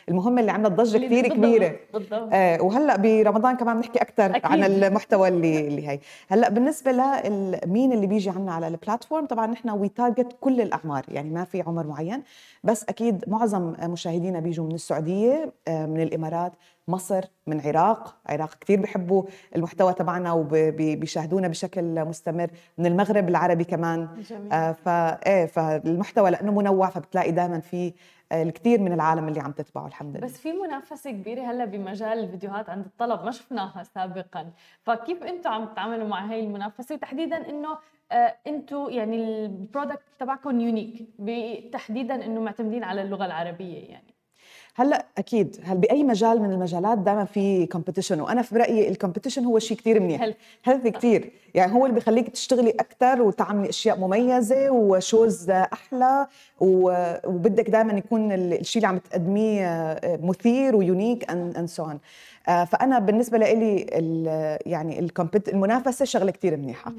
المهمة 0.09 0.41
اللي 0.41 0.53
عملت 0.53 0.73
ضجة 0.73 0.99
كثير 0.99 1.29
كبيرة 1.29 1.77
بالضبط. 1.93 2.29
آه 2.33 2.63
وهلأ 2.63 2.97
برمضان 2.97 3.57
كمان 3.57 3.77
بنحكي 3.77 3.99
أكثر 3.99 4.41
عن 4.45 4.65
المحتوى 4.65 5.29
اللي 5.29 5.69
اللي 5.69 5.89
هي 5.89 5.99
هلأ 6.29 6.49
بالنسبة 6.49 6.93
لمين 6.93 7.93
اللي 7.93 8.07
بيجي 8.07 8.31
عنا 8.31 8.53
على 8.53 8.69
ال 8.69 8.75
platform 8.75 9.27
طبعا 9.27 9.47
نحن 9.47 9.71
we 9.71 9.89
target 9.89 10.37
كل 10.41 10.61
الأعمار 10.61 11.05
يعني 11.09 11.31
ما 11.31 11.45
في 11.45 11.63
عمر 11.63 11.87
معين. 11.87 12.23
بس 12.65 12.85
أكيد 12.89 13.25
معظم 13.27 13.75
مشاهدينا 13.83 14.41
بيجوا 14.41 14.67
من 14.67 14.75
السعودية 14.75 15.53
آه، 15.69 15.87
من 15.87 16.01
الإمارات 16.01 16.53
مصر 16.89 17.25
من 17.47 17.61
عراق. 17.61 18.17
عراق 18.27 18.55
كثير 18.55 18.81
بيحبوا 18.81 19.23
المحتوى 19.57 19.93
تبعنا 19.93 20.33
وبيشاهدونا 20.33 21.49
بشكل 21.49 22.05
مستمر. 22.05 22.51
من 22.79 22.87
المغرب 22.87 23.29
العربي 23.29 23.65
كمان. 23.65 24.09
جميل. 24.31 24.53
آه 24.53 24.73
فايه 24.73 25.47
فالمحتوى 25.47 26.31
لأنه 26.31 26.53
منوع 26.53 26.89
فبتلاقي 26.89 27.31
دائما 27.31 27.61
في 27.61 27.93
الكثير 28.33 28.81
من 28.81 28.93
العالم 28.93 29.29
اللي 29.29 29.41
عم 29.41 29.53
تتبعه 29.53 29.87
الحمد 29.87 30.17
لله. 30.17 30.27
بس 30.27 30.39
في 30.39 30.53
منافسة 30.53 31.11
كبيرة 31.11 31.43
هلأ 31.43 31.65
بمجال 31.65 32.19
الفيديوهات 32.19 32.71
عند 32.71 32.85
الطلب 32.85 33.25
ما 33.25 33.31
شفناها 33.31 33.83
سابقا. 33.83 34.51
فكيف 34.83 35.23
أنتم 35.23 35.51
عم 35.51 35.67
تتعاملوا 35.67 36.09
مع 36.09 36.27
هاي 36.27 36.41
المنافسة؟ 36.41 36.95
وتحديدا 36.95 37.51
إنه 37.51 37.79
آه 38.13 38.37
أنتم 38.47 38.87
يعني 38.91 39.45
ال 39.45 39.52
product 39.52 40.03
تبعكم 40.19 40.61
unique 40.61 41.09
تحديدا 41.73 42.15
إنه 42.25 42.41
معتمدين 42.41 42.85
على 42.85 43.03
اللغة 43.03 43.27
العربية 43.27 43.89
يعني. 43.89 44.12
هلأ 44.75 45.07
أكيد 45.19 45.57
هل 45.65 45.79
بأي 45.79 46.03
مجال 46.05 46.43
من 46.43 46.53
المجالات 46.53 46.99
دائما 46.99 47.25
في 47.25 47.67
competition 47.67 48.21
وأنا 48.21 48.43
في 48.43 48.57
رأيي 48.57 48.89
ال 48.89 48.93
competition 48.93 49.45
هو 49.45 49.59
شيء 49.59 49.77
كثير 49.77 50.01
منيح. 50.01 50.23
healthy 50.65 50.91
كثير 50.91 51.31
يعني 51.55 51.73
هو 51.73 51.87
اللي 51.87 51.95
بيخليك 51.95 52.29
تشتغلي 52.29 52.71
أكثر 52.71 53.23
وتعملي 53.23 53.69
أشياء 53.69 53.99
مميزة 53.99 54.71
و 54.71 54.84
shows 54.84 55.51
أحلى 55.51 56.27
وبدك 56.61 57.71
دائما 57.71 57.93
يكون 57.93 58.33
الشيء 58.33 58.83
اللي 58.83 58.89
عم 58.89 58.99
تقدميه 58.99 59.67
آه، 59.67 60.19
مثير 60.23 60.77
و 60.77 60.84
unique 60.84 61.31
and 61.31 61.69
so 61.69 61.85
on 61.85 61.99
فأنا 62.47 62.99
بالنسبة 62.99 63.39
لي 63.39 63.77
يعني 64.67 65.09
المنافسة 65.49 66.05
شغلة 66.05 66.31
كثير 66.31 66.57
منيحة. 66.57 66.93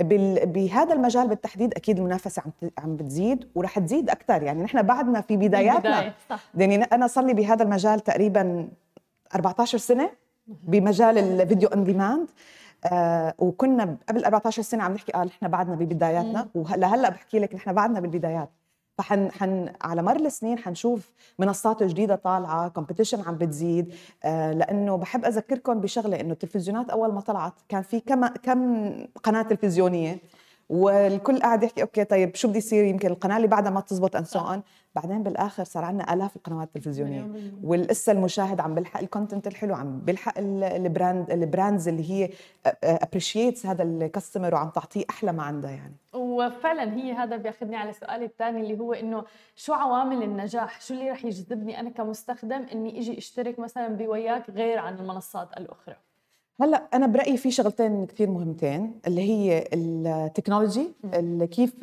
بهذا 0.00 0.92
المجال 0.94 1.28
بالتحديد 1.28 1.74
أكيد 1.74 1.98
المنافسة 1.98 2.42
عم 2.42 2.70
عم 2.78 2.96
بتزيد 2.96 3.48
ورح 3.54 3.78
تزيد 3.78 4.10
أكثر 4.10 4.42
يعني 4.42 4.62
نحن 4.62 4.82
بعدنا 4.82 5.20
في 5.20 5.36
بداياتنا. 5.36 6.12
يعني 6.54 6.82
أنا 6.84 7.06
صار 7.06 7.24
لي 7.24 7.34
بهذا 7.34 7.62
المجال 7.62 8.00
تقريبا 8.00 8.68
14 9.34 9.78
سنة 9.78 10.10
بمجال 10.46 11.18
ال 11.18 11.26
video 11.26 11.68
on 11.68 11.84
demand 11.84 12.28
آه 12.92 13.34
وكنا 13.38 13.96
قبل 14.08 14.24
14 14.24 14.62
سنة 14.62 14.82
عم 14.84 14.94
نحكي 14.94 15.14
آه 15.14 15.24
نحن 15.24 15.48
بعدنا 15.48 15.74
ببداياتنا. 15.74 16.48
وهلا 16.54 16.86
هلأ 16.94 17.08
بحكي 17.08 17.38
لك 17.38 17.54
نحن 17.54 17.72
بعدنا 17.72 18.00
بالبدايات. 18.00 18.50
فنحن 18.98 19.30
نحن 19.32 19.72
على 19.82 20.02
مر 20.02 20.16
السنين 20.16 20.58
حنشوف 20.58 21.10
منصات 21.38 21.82
جديدة 21.82 22.14
طالعة 22.16 22.68
competition 22.68 23.20
عم 23.20 23.38
بتزيد. 23.38 23.94
آه 24.24 24.52
لأنه 24.52 24.96
بحب 24.96 25.24
أذكركم 25.24 25.80
بشغلة 25.80 26.20
إنه 26.20 26.32
التلفزيونات 26.32 26.90
أول 26.90 27.12
ما 27.12 27.20
طلعت 27.20 27.52
كان 27.68 27.82
في 27.82 28.00
كم 28.00 28.26
كم 28.26 28.90
قناة 29.24 29.42
تلفزيونية؟ 29.42 30.18
والكل 30.68 31.40
قاعد 31.40 31.62
يحكي 31.62 31.82
okay 31.82 32.04
طيب 32.04 32.34
شو 32.34 32.48
بدي 32.48 32.58
يصير؟ 32.58 32.84
يمكن 32.84 33.08
القناة 33.08 33.36
اللي 33.36 33.48
بعدها 33.48 33.70
ما 33.70 33.80
تزبط 33.80 34.16
and 34.16 34.24
so 34.24 34.38
on 34.38 34.62
بعدين 34.94 35.22
بالآخر 35.22 35.64
صار 35.64 35.84
عندنا 35.84 36.14
آلاف 36.14 36.36
القنوات 36.36 36.68
التلفزيونيه 36.68 37.30
ولسه 37.64 38.12
المشاهد 38.12 38.60
عم 38.60 38.74
بيلحق 38.74 39.00
ال 39.00 39.06
content 39.06 39.46
الحلو 39.46 39.74
عم 39.74 40.00
بيلحق 40.00 40.34
ال 40.38 40.53
brand 40.53 41.30
ال 41.30 41.38
brands 41.38 41.88
اللي 41.88 42.10
هي 42.10 42.30
appreciates 42.84 43.66
هذا 43.66 43.82
ال 43.82 43.90
customer 43.90 44.54
وعم 44.54 44.70
تعطيه 44.70 45.04
أحلى 45.10 45.32
ما 45.32 45.42
عندها 45.42 45.70
يعني. 45.70 45.94
وفعلا 46.12 46.96
هي 46.96 47.12
هذا 47.12 47.36
بياخذني 47.36 47.76
على 47.76 47.92
سؤالي 47.92 48.24
الثاني 48.24 48.60
اللي 48.60 48.78
هو 48.78 48.92
إنه 48.92 49.24
شو 49.56 49.72
عوامل 49.72 50.22
النجاح؟ 50.22 50.80
شو 50.80 50.94
اللي 50.94 51.10
رح 51.10 51.24
يجذبني 51.24 51.80
أنا 51.80 51.90
كمستخدم 51.90 52.66
إني 52.72 52.98
إجي 52.98 53.18
أشترك 53.18 53.58
مثلا 53.58 53.88
بوياك 53.88 54.50
غير 54.50 54.78
عن 54.78 54.98
المنصات 54.98 55.48
الأخرى؟ 55.56 55.96
هلأ 56.60 56.88
أنا 56.94 57.06
برأيي 57.06 57.36
في 57.36 57.50
شغلتين 57.50 58.06
كثير 58.06 58.30
مهمتين 58.30 59.00
اللي 59.06 59.20
هي 59.22 59.64
ال 59.74 59.85
technology 59.85 60.92
اللي 61.14 61.46
كيف 61.46 61.74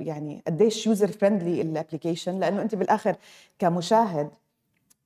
يعني 0.00 0.42
قديش 0.46 0.86
user 0.86 1.08
friendly 1.08 1.60
ال 1.62 1.68
application 1.68 2.40
لأنه 2.40 2.62
أنت 2.62 2.74
بالآخر 2.74 3.16
كمشاهد 3.58 4.30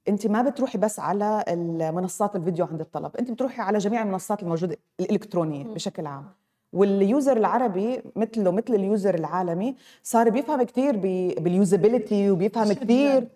أنت 0.08 0.26
ما 0.26 0.42
بتروحي 0.42 0.78
بس 0.78 1.00
على 1.00 1.44
المنصات 1.48 2.36
الفيديو 2.36 2.66
عند 2.66 2.80
الطلب 2.80 3.16
أنت 3.16 3.30
بتروحي 3.30 3.62
على 3.62 3.78
جميع 3.78 4.02
المنصات 4.02 4.42
الموجودة 4.42 4.76
الإلكترونية 5.00 5.64
بشكل 5.64 6.06
عام. 6.06 6.24
وال 6.72 6.93
user 6.93 7.36
العربي 7.36 8.02
مثله 8.16 8.50
مثل 8.50 8.74
ال 8.74 8.82
user 8.82 9.14
العالمي 9.14 9.74
صار 10.02 10.30
بيفهم 10.30 10.62
كثير 10.62 10.96
بال 11.40 11.57
usability 11.57 12.30
وبيفهم 12.30 12.72
كثير 12.72 13.28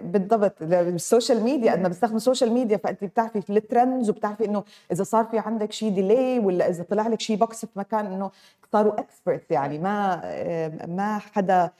بالضبط. 0.00 0.62
ال 0.62 0.73
social 0.73 1.42
media 1.42 1.74
أنا 1.74 1.88
بستخدم 1.88 2.16
ال 2.16 2.21
social 2.21 2.52
media 2.52 2.76
فانت 2.76 3.04
بتعرفي 3.04 3.50
ال 3.50 3.59
trends 3.59 4.10
وبتعرفي 4.10 4.44
إنه 4.44 4.64
إذا 4.92 5.04
صار 5.04 5.24
في 5.24 5.38
عندك 5.38 5.72
شيء 5.72 5.94
delay 5.94 6.38
ولا 6.38 6.68
إذا 6.68 6.82
طلع 6.82 7.06
لك 7.06 7.20
شيء 7.20 7.36
box 7.36 7.64
في 7.64 7.78
مكان 7.78 8.06
إنه 8.06 8.30
صاروا 8.72 9.00
expert 9.00 9.50
يعني 9.50 9.78
ما 9.78 10.20
آه، 10.24 10.86
ما 10.86 11.18
حدا 11.18 11.70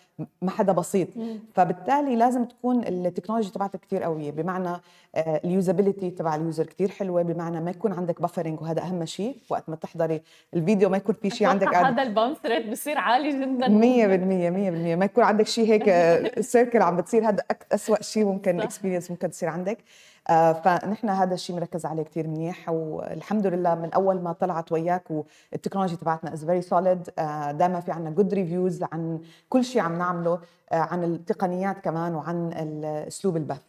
ما 0.42 0.50
حدا 0.50 0.73
بسيط. 0.73 1.09
فبالتالي 1.54 2.16
لازم 2.16 2.44
تكون 2.44 2.85
ال 2.85 2.90
technology 2.90 3.50
تبعتك 3.50 3.80
كثير 3.80 4.02
قوية 4.02 4.30
بمعنى 4.30 4.68
آه، 5.14 5.40
ال 5.45 5.51
usability 5.51 6.11
تبع 6.11 6.35
ال 6.35 6.41
user 6.41 6.67
كثير 6.66 6.90
حلوة 6.90 7.23
بمعنى 7.23 7.61
ما 7.61 7.70
يكون 7.70 7.92
عندك 7.92 8.23
buffering 8.23 8.61
وهذا 8.61 8.82
أهم 8.82 9.04
شيء. 9.04 9.37
وقت 9.50 9.68
ما 9.68 9.76
تحضري 9.76 10.23
الفيديو 10.54 10.88
ما 10.88 10.97
يكون 10.97 11.14
في 11.23 11.30
شيء 11.30 11.47
عندك 11.47 11.75
هذا 11.75 12.02
ال 12.02 12.08
bounce 12.08 12.38
rate 12.47 12.71
بصير 12.70 12.99
عالي 12.99 13.30
جدا. 13.30 13.66
100% 13.66 13.70
100% 14.94 14.99
ما 14.99 15.04
يكون 15.04 15.25
عندك 15.25 15.47
شيء 15.47 15.66
هيك 15.68 15.90
circle 16.52 16.83
عم 16.82 16.97
بتصير. 16.97 17.28
هذا 17.28 17.42
اسوء 17.73 18.02
شيء 18.02 18.25
ممكن 18.25 18.61
experience 18.61 19.11
ممكن 19.11 19.30
تصير 19.30 19.49
عندك. 19.49 19.78
آه، 19.78 20.10
فنحن 20.65 21.09
هذا 21.09 21.35
الشيء 21.35 21.57
مركز 21.57 21.87
عليه 21.87 22.03
كثير 22.03 22.29
منيح 22.29 22.69
والحمد 22.69 23.47
لله 23.47 23.75
من 23.75 23.93
أول 23.93 24.21
ما 24.21 24.33
طلعت 24.33 24.73
وياك 24.73 25.11
وال 25.11 25.25
technology 25.25 25.97
تبعتنا 25.97 26.33
is 26.33 26.45
very 26.45 26.62
solid 26.62 27.02
دائما 27.51 27.81
في 27.81 27.93
عندنا 27.93 28.11
good 28.11 28.35
reviews 28.35 28.83
عن 28.83 29.21
كل 29.49 29.65
شيء 29.65 29.83
عم 29.83 29.99
نعمله 29.99 30.41
آه، 30.73 30.77
عن 30.77 31.05
التقنيات 31.05 31.79
كمان 31.79 32.15
وعن 32.15 32.53
أسلوب 32.85 33.37
البث. 33.37 33.63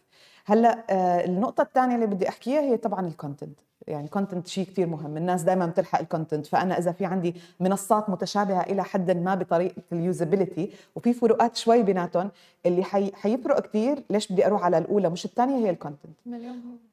هلأ 0.44 0.84
آه، 0.90 1.24
النقطة 1.24 1.62
الثانية 1.62 1.94
اللي 1.94 2.06
بدي 2.06 2.28
أحكيها 2.28 2.60
هي 2.60 2.76
طبعا 2.76 3.06
ال 3.06 3.12
content 3.12 3.58
يعني 3.86 4.08
content 4.08 4.46
شيء 4.46 4.64
كثير 4.66 4.86
مهم. 4.86 5.16
الناس 5.16 5.42
دائما 5.42 5.66
بتلحق 5.66 6.00
ال 6.00 6.06
content 6.06 6.46
فأنا 6.46 6.78
إذا 6.78 6.92
في 6.92 7.04
عندي 7.04 7.34
منصات 7.60 8.10
متشابهة 8.10 8.60
إلى 8.60 8.84
حد 8.84 9.10
ما 9.10 9.34
بطريقة 9.34 9.82
ال 9.92 10.00
usability 10.00 10.70
وفي 10.96 11.12
فروقات 11.12 11.56
شوي 11.56 11.82
بيناتهم 11.82 12.30
اللي 12.66 12.84
حي... 12.84 13.12
حيفرق 13.14 13.60
كثير 13.60 14.02
ليش 14.10 14.32
بدي 14.32 14.46
أروح 14.46 14.64
على 14.64 14.78
الأولى 14.78 15.10
مش 15.10 15.24
الثانية 15.24 15.66
هي 15.66 15.70
ال 15.70 15.75
content 15.75 16.12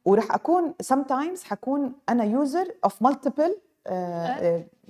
وراح 0.06 0.34
أكون 0.34 0.74
sometimes 0.82 1.44
حكون 1.44 1.94
أنا 2.10 2.24
user 2.24 2.68
of 2.84 3.02
multiple 3.02 3.56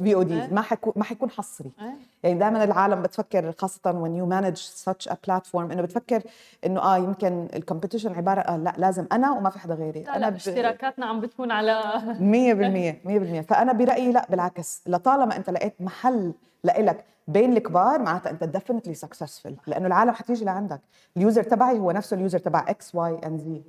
VOD 0.03 0.47
ما 0.47 0.61
حيكون 0.61 0.93
ما 0.95 1.03
حيكون 1.03 1.29
حصري. 1.29 1.71
إيه. 1.81 1.93
يعني 2.23 2.39
دائما 2.39 2.63
العالم 2.63 3.01
بتفكر 3.01 3.51
خاصة 3.51 3.79
when 3.91 4.21
you 4.21 4.29
manage 4.29 4.59
such 4.61 5.11
a 5.11 5.15
platform 5.15 5.55
إنه 5.71 5.81
بتفكر 5.81 6.21
إنه 6.65 6.81
آه 6.81 6.97
يمكن 6.97 7.47
ال 7.55 7.60
competition 7.60 8.13
عبارة 8.15 8.39
آه 8.41 8.57
لا 8.57 8.73
لازم 8.77 9.05
أنا 9.11 9.31
وما 9.31 9.49
في 9.49 9.59
حدا 9.59 9.73
غيري. 9.73 10.03
لا 10.03 10.17
لا 10.17 10.35
اشتراكاتنا 10.35 11.05
عم 11.05 11.19
بتكون 11.21 11.51
على 11.51 11.81
100% 13.03 13.41
100% 13.43 13.47
فأنا 13.47 13.73
برأيي 13.73 14.11
لا 14.11 14.25
بالعكس. 14.29 14.83
لطالما 14.87 15.35
أنت 15.37 15.49
لقيت 15.49 15.81
محل 15.81 16.33
لإلك 16.63 17.05
بين 17.27 17.57
الكبار 17.57 18.01
معناتها 18.01 18.29
أنت 18.29 18.43
definitely 18.43 18.93
successful 18.95 19.51
لأنه 19.67 19.87
العالم 19.87 20.11
حتيجي 20.11 20.45
لعندك. 20.45 20.81
ال 21.17 21.22
user 21.22 21.43
تبعي 21.43 21.79
هو 21.79 21.91
نفسه 21.91 22.15
ال 22.15 22.20
user 22.20 22.39
تبع 22.39 22.65
X 22.67 22.95
Y 22.95 23.19
and 23.25 23.39
Z 23.39 23.61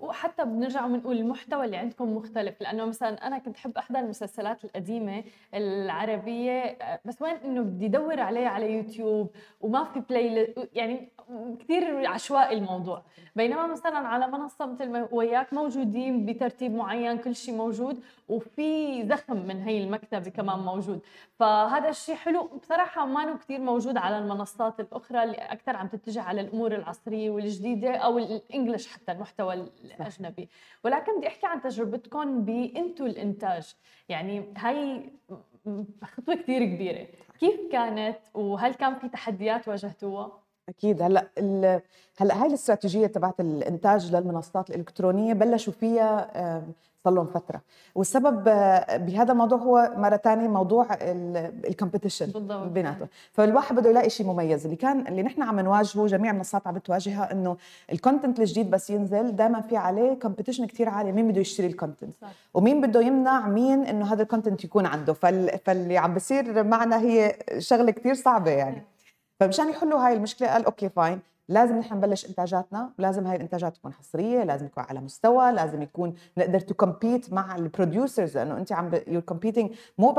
وحتى 0.00 0.44
بنرجع 0.44 0.86
بنقول 0.86 1.16
المحتوى 1.16 1.64
اللي 1.64 1.76
عندكم 1.76 2.16
مختلف. 2.16 2.60
لأنه 2.60 2.84
مثلا 2.84 3.26
أنا 3.26 3.38
كنت 3.38 3.56
أحب 3.56 3.78
أحضر 3.78 3.98
المسلسلات 3.98 4.64
القديمة 4.64 5.24
العربية 5.54 6.78
بس 7.04 7.22
وين 7.22 7.36
إنه 7.36 7.62
بدي 7.62 7.86
ادور 7.86 8.20
عليه 8.20 8.46
على 8.46 8.72
يوتيوب 8.72 9.30
وما 9.60 9.84
في 9.84 10.00
بلاي 10.00 10.54
يعني 10.74 11.08
كثير 11.60 12.06
عشوائي 12.06 12.58
الموضوع. 12.58 13.02
بينما 13.36 13.66
مثلا 13.66 13.98
على 13.98 14.28
منصة 14.28 14.66
مثل 14.66 15.08
وياك 15.12 15.54
موجودين 15.54 16.26
بترتيب 16.26 16.74
معين 16.74 17.18
كل 17.18 17.34
شيء 17.34 17.54
موجود 17.54 18.02
وفي 18.28 19.02
زخم 19.08 19.36
من 19.36 19.62
هي 19.62 19.84
المكتبة 19.84 20.30
كمان 20.30 20.58
موجود. 20.58 21.00
فهذا 21.38 21.88
الشيء 21.88 22.14
حلو. 22.14 22.50
بصراحة 22.62 23.06
ما 23.06 23.34
كثير 23.34 23.60
موجود 23.60 23.96
على 23.96 24.18
المنصات 24.18 24.80
الأخرى 24.80 25.22
اللي 25.22 25.36
أكثر 25.36 25.76
عم 25.76 25.88
تتجه 25.88 26.22
على 26.22 26.40
الأمور 26.40 26.74
العصرية 26.74 27.30
والجديدة 27.30 27.96
أو 27.96 28.18
ال 28.18 28.27
English 28.27 28.88
حتى 28.88 29.12
المحتوى 29.12 29.54
الأجنبي. 30.00 30.48
ولكن 30.84 31.18
بدي 31.18 31.28
أحكي 31.28 31.46
عن 31.46 31.62
تجربتكم 31.62 32.44
بإنتو 32.44 33.06
الإنتاج. 33.06 33.74
يعني 34.08 34.54
هاي 34.56 35.12
خطوة 36.02 36.34
كثير 36.34 36.64
كبيرة. 36.64 37.06
كيف 37.40 37.60
كانت 37.72 38.18
وهل 38.34 38.74
كان 38.74 38.94
في 38.98 39.08
تحديات 39.08 39.68
واجهتوها؟ 39.68 40.32
أكيد. 40.68 41.02
هلأ 41.02 41.28
هلأ 42.18 42.42
هاي 42.42 42.46
الاستراتيجية 42.46 43.06
تبعت 43.06 43.40
الإنتاج 43.40 44.14
للمنصات 44.14 44.70
الإلكترونية 44.70 45.32
بلشوا 45.32 45.72
فيها 45.72 46.64
صار 47.04 47.12
لهم 47.12 47.26
فترة. 47.26 47.60
والسبب 47.94 48.48
آه، 48.48 48.96
بهذا 48.96 49.32
الموضوع 49.32 49.58
هو 49.58 49.92
مرة 49.96 50.16
ثانية 50.16 50.48
موضوع 50.48 50.86
الكومبيتيشن 51.68 52.32
بيناتهم. 52.68 53.08
فالواحد 53.32 53.76
بده 53.76 53.90
يلاقي 53.90 54.10
شيء 54.10 54.26
مميز. 54.26 54.64
اللي 54.64 54.76
كان 54.76 55.06
اللي 55.06 55.22
نحن 55.22 55.42
عم 55.42 55.60
نواجهه 55.60 56.06
جميع 56.06 56.30
المنصات 56.30 56.66
عم 56.66 56.74
بتواجهها 56.74 57.32
إنه 57.32 57.56
ال 57.92 57.98
content 57.98 58.40
الجديد 58.40 58.70
بس 58.70 58.90
ينزل 58.90 59.36
دائما 59.36 59.60
في 59.60 59.76
عليه 59.76 60.14
competition 60.14 60.66
كثير 60.66 60.88
عالي 60.88 61.12
مين 61.12 61.28
بده 61.28 61.40
يشتري 61.40 61.66
ال 61.66 61.72
content 61.72 62.14
ومين 62.54 62.80
بده 62.80 63.00
يمنع 63.00 63.48
مين 63.48 63.84
إنه 63.84 64.12
هذا 64.12 64.22
ال 64.22 64.27
content 64.27 64.64
يكون 64.64 64.86
عنده؟ 64.86 65.12
فال... 65.12 65.58
فاللي 65.64 65.98
عم 65.98 66.14
بصير 66.14 66.64
معنا 66.64 67.00
هي 67.00 67.36
شغلة 67.58 67.90
كثير 67.90 68.14
صعبة 68.14 68.50
يعني. 68.50 68.82
فمشان 69.40 69.70
يحلوا 69.70 70.06
هاي 70.06 70.12
المشكلة 70.12 70.48
قال 70.48 70.64
okay 70.64 70.88
fine 70.88 71.20
لازم 71.48 71.78
نحن 71.78 71.94
نبلش 71.94 72.26
إنتاجاتنا 72.26 72.92
ولازم 72.98 73.26
هاي 73.26 73.36
الإنتاجات 73.36 73.76
تكون 73.76 73.92
حصرية 73.92 74.44
لازم 74.44 74.66
يكون 74.66 74.84
على 74.88 75.00
مستوى 75.00 75.52
لازم 75.52 75.82
يكون 75.82 76.14
نقدر 76.38 76.60
to 76.60 76.74
compete 76.74 77.32
مع 77.32 77.56
ال 77.56 77.64
producers 77.64 78.36
لأنه 78.36 78.56
أنت 78.56 78.72
عم 78.72 78.90
you're 79.06 79.22
competing 79.22 79.70
مو 79.98 80.12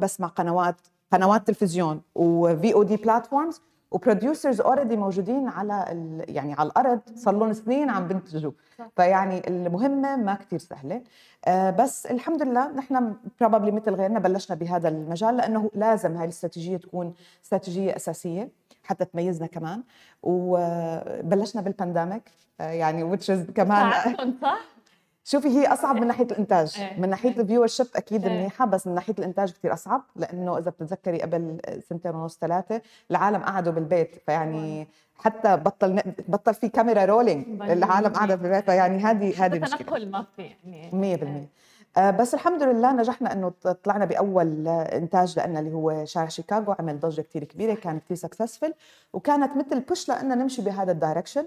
بس 0.00 0.20
مع 0.20 0.28
قنوات 0.28 0.76
قنوات 1.12 1.46
تلفزيون 1.46 2.02
و 2.14 2.74
VOD 2.74 2.96
platforms 2.96 3.60
و 3.90 3.97
producers 3.97 4.60
already 4.60 4.96
موجودين 4.96 5.48
على 5.48 5.84
يعني 6.28 6.52
على 6.52 6.66
الأرض 6.68 7.00
صار 7.14 7.34
لهم 7.34 7.52
سنين 7.52 7.90
عم 7.90 8.08
بنتجوا. 8.08 8.52
فيعني 8.96 9.48
المهمة 9.48 10.16
ما 10.16 10.34
كثير 10.34 10.58
سهلة. 10.58 11.02
آه 11.44 11.70
بس 11.70 12.06
الحمد 12.06 12.42
لله 12.42 12.72
نحن 12.72 13.14
probably 13.40 13.70
مثل 13.70 13.94
غيرنا 13.94 14.18
بلشنا 14.18 14.56
بهذا 14.56 14.88
المجال 14.88 15.36
لأنه 15.36 15.70
لازم 15.74 16.16
هاي 16.16 16.24
الاستراتيجية 16.24 16.76
تكون 16.76 17.14
استراتيجية 17.44 17.96
أساسية 17.96 18.48
حتى 18.84 19.04
تميزنا 19.04 19.46
كمان. 19.46 19.82
وبلشنا 20.22 21.62
بال 21.62 21.74
pandemic 21.74 22.22
آه، 22.60 22.70
يعني 22.70 23.16
is 23.18 23.52
كمان 23.54 23.92
صح؟ 24.42 24.58
شوفي 25.28 25.48
هي 25.48 25.66
أصعب 25.66 25.96
من 25.96 26.06
ناحية 26.06 26.24
الإنتاج. 26.24 26.74
إيه. 26.78 27.00
من 27.00 27.08
ناحية 27.08 27.40
ال 27.40 27.66
viewership 27.66 27.86
أكيد 27.96 28.26
إيه. 28.26 28.32
منيحة 28.32 28.66
بس 28.66 28.86
من 28.86 28.94
ناحية 28.94 29.14
الإنتاج 29.18 29.52
كثير 29.52 29.72
أصعب 29.72 30.02
لأنه 30.16 30.58
إذا 30.58 30.70
بتتذكري 30.70 31.22
قبل 31.22 31.60
سنتين 31.88 32.14
ونص 32.14 32.38
ثلاثة 32.40 32.82
العالم 33.10 33.42
قعدوا 33.42 33.72
بالبيت. 33.72 34.16
فيعني 34.26 34.88
حتى 35.16 35.56
بطل 35.56 36.02
بطل 36.28 36.54
في 36.54 36.68
كاميرا 36.68 37.04
rolling. 37.04 37.62
العالم 37.62 38.08
قاعدة 38.08 38.34
بالبيت 38.34 38.64
فيعني 38.64 38.98
هذه 38.98 39.34
هذه 39.44 39.58
مشكلة. 39.58 39.78
تنقل 39.78 40.10
ما 40.10 40.24
في 40.36 40.42
يعني 40.64 41.16
100% 41.16 41.22
إيه. 41.22 41.48
آه، 41.96 42.10
بس 42.10 42.34
الحمد 42.34 42.62
لله 42.62 42.92
نجحنا 42.92 43.32
إنه 43.32 43.52
طلعنا 43.84 44.04
بأول 44.04 44.68
إنتاج 44.68 45.38
لنا 45.38 45.60
اللي 45.60 45.72
هو 45.72 46.04
شارع 46.04 46.28
شيكاغو 46.28 46.74
عمل 46.78 47.00
ضجة 47.00 47.20
كثير 47.20 47.44
كبيرة 47.44 47.74
كان 47.74 47.98
كثير 48.00 48.16
successful 48.16 48.74
وكانت 49.12 49.56
مثل 49.56 49.80
push 49.80 50.10
لنا 50.10 50.34
نمشي 50.34 50.62
بهذا 50.62 50.92
ال 50.92 50.97
direction 50.97 51.46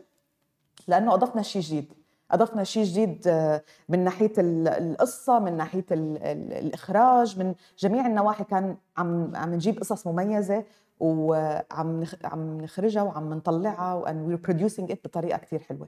لأنه 0.88 1.14
أضفنا 1.14 1.42
شيء 1.42 1.62
جديد. 1.62 2.01
أضفنا 2.32 2.64
شيء 2.64 2.84
جديد 2.84 3.28
آه، 3.28 3.62
من 3.90 4.04
ناحية 4.04 4.34
القصة 4.38 5.40
من 5.40 5.58
ناحية 5.58 5.86
الإخراج 5.92 7.40
من 7.40 7.56
جميع 7.80 8.06
النواحي 8.06 8.44
كان 8.44 8.78
عم 8.98 9.36
عم 9.36 9.54
نجيب 9.54 9.80
قصص 9.80 10.08
مميزة 10.08 10.64
وعم 11.00 12.04
عم 12.24 12.62
نخرجها 12.62 13.02
وعم 13.04 13.34
نطلعها 13.34 13.94
وان 13.94 14.22
we 14.26 14.36
producing 14.36 14.92
it 14.92 15.00
بطريقة 15.04 15.38
كثير 15.38 15.60
حلوة. 15.60 15.88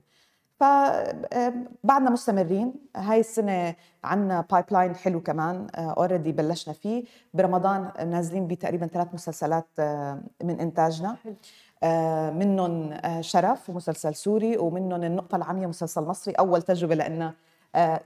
فبعدنا 0.60 2.10
مستمرين. 2.10 2.74
هاي 2.96 3.20
السنة 3.20 3.76
عنا 4.04 4.46
pipeline 4.52 4.96
حلو 4.96 5.22
كمان 5.22 5.68
already 5.76 6.30
آه، 6.30 6.34
بلشنا 6.34 6.74
فيه. 6.74 7.04
برمضان 7.34 7.92
نازلين 8.10 8.48
بتقريبا 8.48 8.88
ثلاث 8.88 9.08
مسلسلات 9.14 9.68
آه، 9.80 10.20
من 10.44 10.60
إنتاجنا. 10.60 11.10
آه، 11.10 11.36
منهم 12.34 12.98
شرف 13.22 13.70
ومسلسل 13.70 14.16
سوري 14.16 14.58
ومنهم 14.58 15.04
النقطة 15.04 15.36
العامية 15.36 15.68
مسلسل 15.68 16.02
مصري. 16.02 16.34
أول 16.34 16.62
تجربة 16.62 16.96
لنا 16.96 17.34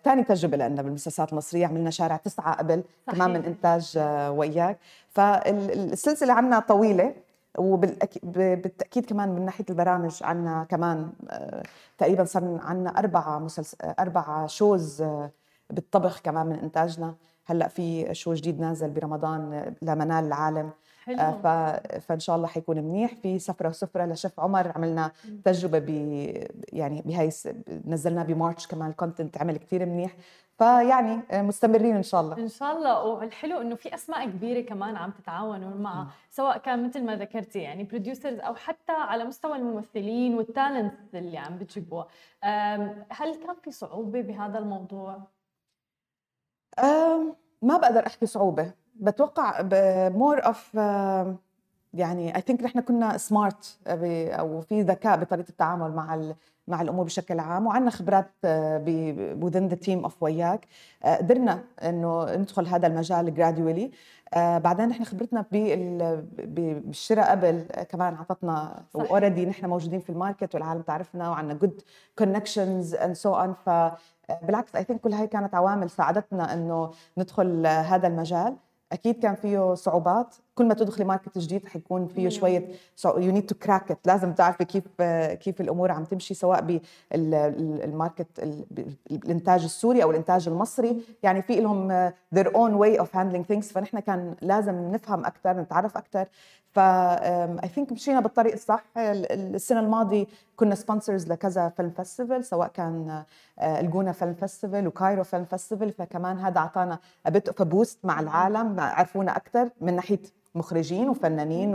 ثاني 0.04 0.24
تجربة 0.24 0.58
لنا 0.58 0.82
بالمسلسلات 0.82 1.32
المصرية 1.32 1.68
عملنا 1.68 1.90
شارع 1.90 2.18
تسعة 2.18 2.56
قبل 2.56 2.84
صحيح. 3.08 3.18
كمان 3.18 3.30
من 3.34 3.46
إنتاج 3.46 3.98
وياك. 4.38 4.78
فالسلسلة 5.10 6.34
عنا 6.34 6.60
طويلة 6.60 7.14
وبالتاكيد 7.58 9.06
كمان 9.06 9.30
من 9.30 9.46
ناحية 9.46 9.66
البرامج 9.70 10.24
عندنا 10.24 10.64
كمان 10.70 11.10
آه، 11.30 11.64
تقريبا 11.98 12.24
صار 12.24 12.60
عندنا 12.64 13.00
أربع 13.00 13.40
مسلسل 13.40 13.78
أربع 14.00 14.48
shows 14.48 15.02
آه، 15.02 15.32
بالطبخ 15.70 16.22
كمان 16.22 16.46
من 16.48 16.60
إنتاجنا. 16.60 17.16
هلأ 17.46 17.68
في 17.68 18.14
show 18.14 18.34
جديد 18.34 18.60
نازل 18.60 18.90
برمضان 18.90 19.54
آه، 19.54 19.74
لمنال 19.82 20.26
العالم. 20.26 20.70
حلو. 21.08 21.18
ف... 21.18 21.48
فإن 22.08 22.20
شاء 22.20 22.36
الله 22.36 22.48
حيكون 22.48 22.78
منيح. 22.78 23.16
في 23.16 23.40
سفرة 23.40 23.70
وسفرة 23.70 24.06
لشيف 24.06 24.40
عمر 24.40 24.72
عملنا 24.76 25.12
تجربة 25.46 25.80
ب 25.80 25.90
يعني 26.74 27.02
بهي 27.02 27.30
نزلناه 27.86 28.24
بمارش 28.24 28.68
كمان 28.68 28.90
ال 28.90 28.96
content 28.96 29.38
عمل 29.38 29.58
كثير 29.58 29.86
منيح. 29.86 30.16
فيعني 30.58 31.22
مستمرين 31.34 31.96
إن 31.96 32.04
شاء 32.04 32.22
الله. 32.22 32.38
إن 32.38 32.48
شاء 32.48 32.78
الله. 32.78 33.04
والحلو 33.04 33.62
إنه 33.62 33.76
في 33.76 33.96
أسماء 33.96 34.26
كبيرة 34.26 34.62
كمان 34.62 34.96
عم 34.96 35.12
تتعاونوا 35.12 35.78
مع 35.78 36.08
سواء 36.30 36.58
كان 36.58 36.88
مثل 36.88 37.04
ما 37.04 37.16
ذكرتي 37.16 37.60
يعني 37.60 37.84
producers 37.84 38.40
أو 38.40 38.56
حتى 38.56 38.92
على 38.92 39.24
مستوى 39.24 39.58
الممثلين 39.58 40.36
وال 40.36 40.56
talent 40.56 41.16
اللي 41.16 41.38
عم 41.38 41.58
بتجيبوها. 41.58 42.08
هل 43.10 43.36
كان 43.36 43.56
في 43.64 43.72
صعوبة 43.72 44.22
بهذا 44.22 44.60
الموضوع؟ 44.60 45.22
ما 47.62 47.78
بقدر 47.78 48.08
أحكي 48.08 48.26
صعوبة. 48.26 48.72
بتوقع 49.00 49.62
more 50.10 50.46
of 50.46 50.76
يعني 51.94 52.36
I 52.36 52.42
think 52.42 52.64
نحن 52.64 52.80
كنا 52.80 53.18
smart 53.18 53.78
أو 53.88 54.62
في 54.62 54.82
ذكاء 54.82 55.18
بطريقة 55.18 55.50
التعامل 55.50 55.92
مع 55.92 56.22
مع 56.68 56.82
الأمور 56.82 57.06
بشكل 57.06 57.40
عام 57.40 57.68
وعندنا 57.68 57.92
خبرات 57.92 58.30
within 59.42 59.72
the 59.72 59.86
team 59.86 60.04
of 60.04 60.24
وياك. 60.24 60.68
قدرنا 61.04 61.64
إنه 61.84 62.36
ندخل 62.36 62.68
هذا 62.68 62.88
المجال 62.88 63.34
gradually 63.34 63.92
آه 64.34 64.58
بعدين 64.58 64.90
نحن 64.90 65.04
خبرتنا 65.04 65.46
بالشراء 66.32 67.32
قبل 67.32 67.66
كمان 67.90 68.16
عطتنا 68.16 68.84
already 68.96 69.46
نحن 69.46 69.66
موجودين 69.66 70.00
في 70.00 70.10
ال 70.10 70.16
market 70.16 70.56
والعالم 70.56 70.82
تعرفنا 70.82 71.30
وعندنا 71.30 71.54
good 71.54 71.82
connections 72.18 72.96
and 72.96 73.16
so 73.16 73.36
on 73.36 73.54
ف 73.54 73.70
بالعكس 74.44 74.76
I 74.76 74.84
think 74.84 75.02
كل 75.02 75.14
هاي 75.14 75.28
كانت 75.28 75.56
عوامل 75.56 75.90
ساعدتنا 75.90 76.54
إنه 76.54 76.92
ندخل 77.18 77.68
هذا 77.68 78.08
المجال. 78.08 78.56
أكيد 78.92 79.20
كان 79.20 79.36
فيه 79.36 79.74
صعوبات. 79.74 80.36
كل 80.56 80.68
ما 80.68 80.74
تدخلي 80.74 81.06
market 81.06 81.38
جديد 81.38 81.68
حيكون 81.68 82.08
فيه 82.08 82.30
شوية 82.30 82.72
you 83.06 83.32
need 83.32 83.46
to 83.46 83.56
crack 83.56 83.98
لازم 84.06 84.34
تعرفي 84.34 84.66
كيف 84.66 85.02
كيف 85.34 85.62
الأمور 85.62 85.92
عم 85.92 86.04
تمشي 86.04 86.34
سواء 86.34 86.62
بال 87.12 87.41
market 87.41 88.28
الإنتاج 89.12 89.64
السوري 89.64 90.04
أو 90.04 90.12
الإنتاج 90.12 90.48
المصري. 90.48 91.02
يعني 91.24 91.42
في 91.42 91.56
لهم 91.56 92.10
their 92.10 92.48
own 92.48 92.72
way 92.80 93.02
of 93.02 93.08
handling 93.08 93.46
things. 93.54 93.74
فنحن 93.74 94.00
كان 94.00 94.36
لازم 94.42 94.92
نفهم 94.92 95.26
أكثر 95.26 95.54
نتعرف 95.54 95.98
أكثر 95.98 96.28
ف 96.78 96.80
I 96.80 97.70
think 97.70 97.92
مشينا 97.92 98.20
بالطريق 98.20 98.54
الصح. 98.54 98.84
السنة 98.98 99.80
الماضية 99.80 100.26
كنا 100.56 100.76
sponsors 100.76 101.28
لكذا 101.28 101.70
film 101.70 101.90
festival 101.90 102.46
سواء 102.46 102.68
كان 102.68 103.24
آه، 103.60 103.80
الجونة 103.80 104.12
film 104.12 104.34
festival 104.34 104.88
و 104.88 104.94
Cairo 104.94 105.24
film 105.24 105.46
festival 105.46 105.92
فكمان 105.94 106.40
هذا 106.40 106.58
أعطانا 106.60 107.00
a 107.26 107.31
bit 107.31 107.48
of 107.48 107.62
boost 107.62 108.00
مع 108.04 108.20
العالم 108.20 108.80
عرفونا 108.80 109.38
أكثر 109.38 109.70
من 109.82 109.96
ناحية 109.96 110.20
مخرجين 110.58 111.10
وفنانين 111.10 111.72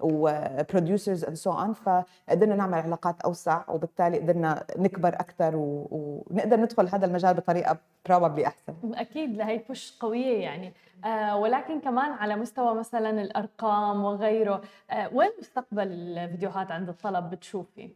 و 0.00 0.12
producers 0.12 1.24
and 1.24 1.36
so 1.36 1.52
on 1.52 1.72
فقدرنا 1.72 2.54
نعمل 2.54 2.74
علاقات 2.78 3.20
أوسع 3.20 3.62
وبالتالي 3.68 4.18
قدرنا 4.18 4.64
نكبر 4.76 5.08
أكثر 5.08 5.52
ونقدر 5.56 6.56
ندخل 6.60 6.88
هذا 6.88 7.06
المجال 7.06 7.34
بطريقة 7.34 7.76
probably 8.08 8.46
أحسن. 8.46 8.74
أكيد 8.94 9.36
لهي 9.36 9.58
push 9.58 9.98
قوية 10.00 10.42
يعني. 10.42 10.72
آه 11.04 11.36
ولكن 11.36 11.80
كمان 11.80 12.12
على 12.12 12.36
مستوى 12.36 12.74
مثلا 12.74 13.22
الأرقام 13.22 14.04
وغيره 14.04 14.62
آه 14.90 15.14
وين 15.14 15.30
مستقبل 15.40 15.92
الفيديوهات 15.92 16.70
عند 16.70 16.88
الطلب 16.88 17.30
بتشوفي؟ 17.30 17.90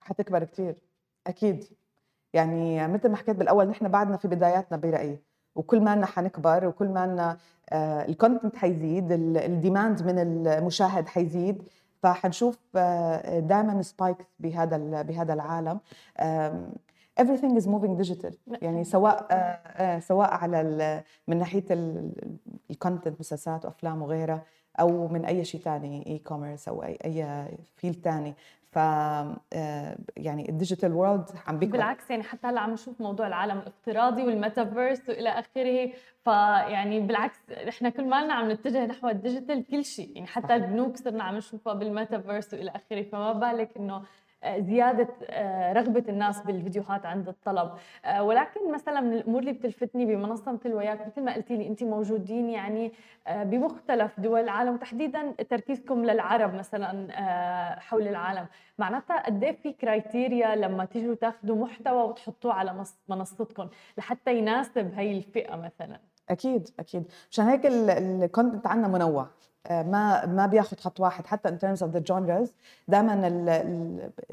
حتكبر 0.00 0.44
كثير 0.44 0.74
أكيد. 1.26 1.64
يعني 2.32 2.88
مثل 2.88 3.08
ما 3.08 3.16
حكيت 3.16 3.36
بالأول 3.36 3.66
نحن 3.68 3.88
بعدنا 3.88 4.16
في 4.16 4.28
بداياتنا 4.28 4.78
برأيي. 4.78 5.18
وكل 5.58 5.80
ما 5.80 6.06
حنكبر 6.06 6.66
وكل 6.66 6.88
ما 6.88 7.36
آه، 7.70 8.04
ال 8.04 8.11
content 8.11 8.56
حيزيد 8.56 9.12
ال 9.12 9.25
demand 9.25 10.02
من 10.02 10.18
المشاهد 10.18 11.08
حيزيد 11.08 11.62
فحنشوف 12.02 12.58
آه، 12.76 13.40
دائما 13.40 13.82
spike 13.82 14.16
بهذا 14.40 15.02
بهذا 15.02 15.34
العالم. 15.34 15.80
everything 17.20 17.56
is 17.60 17.66
moving 17.66 18.02
digital. 18.02 18.34
يعني 18.62 18.84
سواء 18.84 19.26
آه، 19.30 19.98
سواء 19.98 20.30
على 20.30 21.02
من 21.28 21.38
ناحية 21.38 21.64
ال 22.70 22.76
content 22.76 23.20
مسلسلات 23.20 23.64
وافلام 23.64 24.02
وغيرها 24.02 24.42
أو 24.80 25.08
من 25.08 25.24
أي 25.24 25.44
شيء 25.44 25.60
ثاني 25.60 26.06
e-commerce 26.06 26.68
أو 26.68 26.82
أي 26.82 26.98
أي 27.04 27.46
field 27.76 27.94
ثاني 27.94 28.34
يعني 30.16 30.48
ال 30.48 30.53
digital 30.53 30.92
world 30.92 31.24
عم 31.46 31.58
بيكبر. 31.58 31.72
بالعكس 31.72 32.10
يعني 32.10 32.22
حتى 32.22 32.46
هلأ 32.46 32.60
عم 32.60 32.70
نشوف 32.70 33.00
موضوع 33.00 33.26
العالم 33.26 33.58
الافتراضي 33.58 34.22
والميتافيرس 34.22 35.08
والى 35.08 35.28
آخره. 35.28 35.92
فيعني 36.24 37.00
بالعكس 37.00 37.38
إحنا 37.68 37.88
كل 37.88 38.04
مالنا 38.04 38.34
عم 38.34 38.50
نتجه 38.50 38.86
نحو 38.86 39.08
ال 39.08 39.15
digital 39.15 39.66
كل 39.66 39.84
شيء. 39.84 40.12
يعني 40.14 40.26
حتى 40.26 40.54
البنوك 40.54 40.96
صرنا 40.96 41.24
عم 41.24 41.36
نشوفها 41.36 41.74
بالميتافيرس 41.74 42.54
والى 42.54 42.70
آخره. 42.70 43.02
فما 43.02 43.32
بالك 43.32 43.76
إنه 43.76 44.02
زيادة 44.46 45.08
آه، 45.30 45.72
رغبة 45.72 46.04
الناس 46.08 46.42
بالفيديوهات 46.42 47.06
عند 47.06 47.28
الطلب. 47.28 47.70
آه، 48.04 48.22
ولكن 48.22 48.72
مثلا 48.72 49.00
من 49.00 49.12
الأمور 49.12 49.40
اللي 49.40 49.52
بتلفتني 49.52 50.06
بمنصة 50.06 50.52
مثل 50.52 50.72
وياك 50.72 51.06
مثل 51.06 51.22
ما 51.22 51.34
قلتي 51.34 51.56
لي 51.56 51.68
انت 51.68 51.82
موجودين 51.82 52.50
يعني 52.50 52.92
آه، 53.26 53.44
بمختلف 53.44 54.20
دول 54.20 54.40
العالم 54.40 54.74
وتحديدا 54.74 55.32
تركيزكم 55.50 56.04
للعرب 56.04 56.54
مثلا 56.54 57.08
حول 57.80 58.08
العالم. 58.08 58.46
معناتها 58.78 59.26
قد 59.26 59.44
إيه 59.44 59.52
في 59.52 59.72
criteria 59.72 60.56
لما 60.56 60.84
تيجوا 60.84 61.14
تاخذوا 61.14 61.56
محتوى 61.56 62.02
وتحطوه 62.02 62.52
على 62.52 62.84
منصتكم 63.08 63.68
لحتى 63.98 64.38
يناسب 64.38 64.94
هي 64.94 65.12
الفئة 65.18 65.56
مثلا؟ 65.56 66.00
أكيد 66.30 66.68
أكيد. 66.78 67.12
مشان 67.30 67.44
هيك 67.44 67.66
ال 67.66 67.78
content 67.78 68.66
عندنا 68.66 68.88
منوع. 68.88 69.22
آه، 69.22 69.28
ما 69.70 70.26
ما 70.26 70.46
بياخذ 70.46 70.76
خط 70.76 71.00
واحد 71.00 71.26
حتى 71.26 71.48
in 71.48 71.52
terms 71.52 71.80
of 71.82 71.90
the 71.92 72.12
genres 72.12 72.50
دائما 72.88 73.14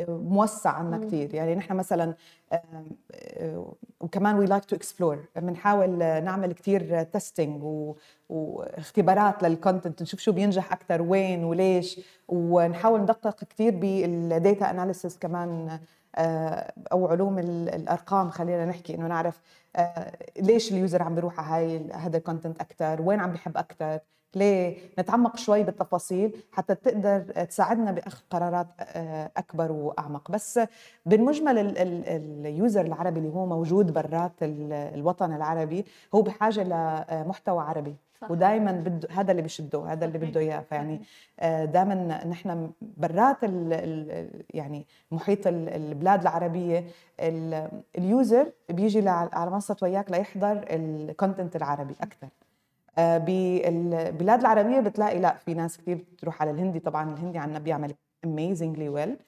موسع 0.07 0.69
عنا 0.69 0.97
كثير 0.97 1.35
يعني 1.35 1.55
نحن 1.55 1.75
مثلا 1.75 2.13
آه، 2.51 3.73
وكمان 3.99 4.35
we 4.35 4.45
like 4.45 4.65
to 4.65 4.75
explore 4.75 5.25
بنحاول 5.35 5.97
نعمل 5.97 6.53
كثير 6.53 7.03
testing 7.03 7.63
واختبارات 8.29 9.43
لل 9.43 9.56
content 9.56 10.01
نشوف 10.01 10.19
شو 10.19 10.31
بينجح 10.31 10.71
أكثر 10.71 11.01
وين 11.01 11.43
وليش. 11.43 11.99
ونحاول 12.27 13.01
ندقق 13.01 13.43
كثير 13.43 13.75
بال 13.75 14.07
data 14.07 14.69
analysis 14.69 15.17
كمان 15.17 15.79
آه، 16.15 16.73
أو 16.91 17.07
علوم 17.07 17.39
الأرقام 17.39 18.29
خلينا 18.29 18.65
نحكي 18.65 18.95
إنه 18.95 19.07
نعرف 19.07 19.41
ليش 20.39 20.71
ال 20.71 20.78
user 20.78 21.03
عم 21.03 21.15
بيروح 21.15 21.39
على 21.39 21.65
هاي 21.65 21.91
هذا 21.93 22.17
ال 22.17 22.23
content 22.23 22.61
أكثر 22.61 23.01
وين 23.01 23.19
عم 23.19 23.31
بيحب 23.31 23.57
أكثر 23.57 23.99
ليه؟ 24.35 24.77
نتعمق 24.99 25.37
شوي 25.37 25.63
بالتفاصيل 25.63 26.35
حتى 26.51 26.75
تقدر 26.75 27.19
تساعدنا 27.19 27.91
باخذ 27.91 28.19
قرارات 28.29 28.67
آه، 28.79 29.31
أكبر 29.37 29.71
وأعمق. 29.71 30.31
بس 30.31 30.59
بالمجمل 31.05 31.73
ال 32.45 32.52
user 32.52 32.81
العربي 32.85 33.19
اللي 33.19 33.33
هو 33.33 33.45
موجود 33.45 33.93
برات 33.93 34.31
الوطن 34.41 35.35
العربي 35.35 35.85
هو 36.15 36.21
بحاجة 36.21 36.63
لمحتوى 36.63 37.63
عربي. 37.63 37.95
ودائما 38.29 38.71
بده 38.71 39.07
هذا 39.11 39.31
اللي 39.31 39.41
بشده 39.41 39.85
هذا 39.85 40.05
اللي 40.05 40.17
بده 40.17 40.39
إياه. 40.39 40.59
فيعني 40.59 41.01
آه، 41.39 41.65
دائما 41.65 42.25
نحن 42.25 42.71
برات 42.81 43.37
يعني 44.53 44.85
محيط 45.11 45.47
البلاد 45.47 46.21
العربية 46.21 46.85
ال 47.97 48.08
user 48.08 48.51
بيجي 48.69 49.09
على 49.09 49.51
منصه 49.51 49.77
وياك 49.81 50.11
ليحضر 50.11 50.65
ال 50.69 50.80
content 50.80 51.55
العربي 51.55 51.95
أكثر. 52.01 52.27
آه، 52.27 52.44
بالبلاد 52.97 54.39
العربية 54.39 54.79
بتلاقي 54.79 55.19
لا 55.19 55.37
في 55.37 55.53
ناس 55.53 55.77
كثير 55.77 55.97
بتروح 56.13 56.41
على 56.41 56.51
الهندي. 56.51 56.79
طبعا 56.79 57.13
الهندي 57.13 57.37
عندنا 57.37 57.59
بيعمل 57.59 57.93
amazingly 58.27 58.89
well. 58.97 59.09
آه، 59.09 59.19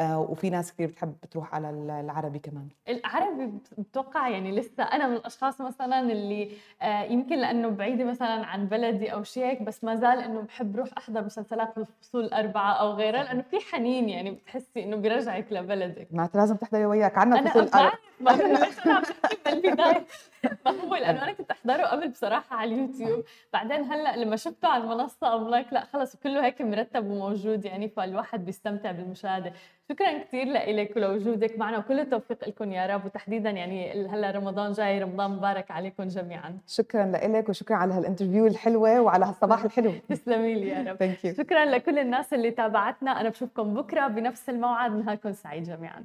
وفي 0.00 0.50
ناس 0.50 0.72
كثير 0.72 0.86
بتحب 0.88 1.14
تروح 1.30 1.54
على 1.54 1.70
العربي 1.70 2.38
كمان. 2.38 2.68
العربي 2.88 3.52
بتوقع 3.78 4.28
يعني 4.28 4.52
لسه 4.56 4.82
أنا 4.82 5.06
من 5.08 5.16
الأشخاص 5.16 5.60
مثلا 5.60 6.00
اللي 6.00 6.50
آه، 6.82 7.02
يمكن 7.02 7.36
لأنه 7.38 7.68
بعيدة 7.68 8.04
مثلا 8.04 8.46
عن 8.46 8.66
بلدي 8.66 9.12
أو 9.12 9.22
شيء 9.22 9.44
هيك 9.46 9.62
بس 9.62 9.84
ما 9.84 9.94
زال 9.96 10.18
إنه 10.18 10.40
بحب 10.40 10.76
روح 10.76 10.88
أحضر 10.98 11.24
مسلسلات 11.24 11.76
الفصول 11.76 12.24
الأربعة 12.24 12.72
أو 12.72 12.90
غيرها 12.92 13.22
لأنه 13.22 13.42
في 13.42 13.56
حنين 13.60 14.08
يعني 14.08 14.30
بتحسي 14.30 14.82
إنه 14.84 14.96
بيرجعك 14.96 15.46
لبلدك. 15.52 16.08
معناتها 16.12 16.40
لازم 16.40 16.56
تحضري 16.56 16.86
وياك. 16.86 17.18
عنا 17.18 17.44
فصول 17.50 17.62
الاربعه 17.62 17.92
ما 18.20 18.30
ليش 18.42 18.86
أنا 18.86 19.02
بالبداية؟ 19.46 20.06
ما 20.66 20.70
هو 20.80 20.94
لأنه 20.94 21.22
أنا 21.22 21.32
كنت 21.32 21.50
أحضره 21.50 21.82
قبل 21.86 22.08
بصراحة 22.08 22.56
على 22.56 22.74
اليوتيوب. 22.74 23.24
بعدين 23.52 23.84
هلأ 23.92 24.16
لما 24.16 24.36
شفته 24.36 24.68
على 24.68 24.84
المنصة 24.84 25.34
I'm 25.36 25.48
like 25.48 25.72
لا 25.72 25.84
خلص 25.84 26.16
كله 26.16 26.44
هيك 26.46 26.62
مرتب 26.62 27.06
وموجود 27.10 27.64
يعني 27.64 27.88
فالواحد 27.88 28.44
بيستمتع 28.44 28.92
بالمشاهدة. 28.92 29.52
شكرا 29.90 30.18
كثير 30.18 30.46
لك 30.46 30.96
ولوجودك 30.96 31.58
معنا 31.58 31.78
وكل 31.78 32.00
التوفيق 32.00 32.48
لكم 32.48 32.72
يا 32.72 32.86
رب 32.86 33.04
وتحديدا 33.04 33.50
يعني 33.50 34.06
هلأ 34.08 34.30
رمضان 34.30 34.72
جاي 34.72 34.98
رمضان 35.02 35.30
مبارك 35.30 35.70
عليكم 35.70 36.04
جميعا. 36.08 36.58
شكرا 36.66 37.06
لك 37.06 37.48
وشكرا 37.48 37.76
على 37.76 37.94
هالانترفيو 37.94 38.46
الحلوة 38.46 39.00
وعلى 39.00 39.24
هالصباح 39.24 39.64
الحلو. 39.64 39.92
تسلمي 40.08 40.54
لي 40.54 40.68
يا 40.68 40.96
رب. 41.00 41.14
شكرا 41.36 41.64
لكل 41.64 41.98
الناس 41.98 42.34
اللي 42.34 42.50
تابعتنا 42.50 43.20
أنا 43.20 43.28
بشوفكم 43.28 43.74
بكرة 43.74 44.06
بنفس 44.08 44.48
الموعد 44.48 44.92
نهاركم 44.92 45.32
سعيد 45.32 45.62
جميعا. 45.62 46.04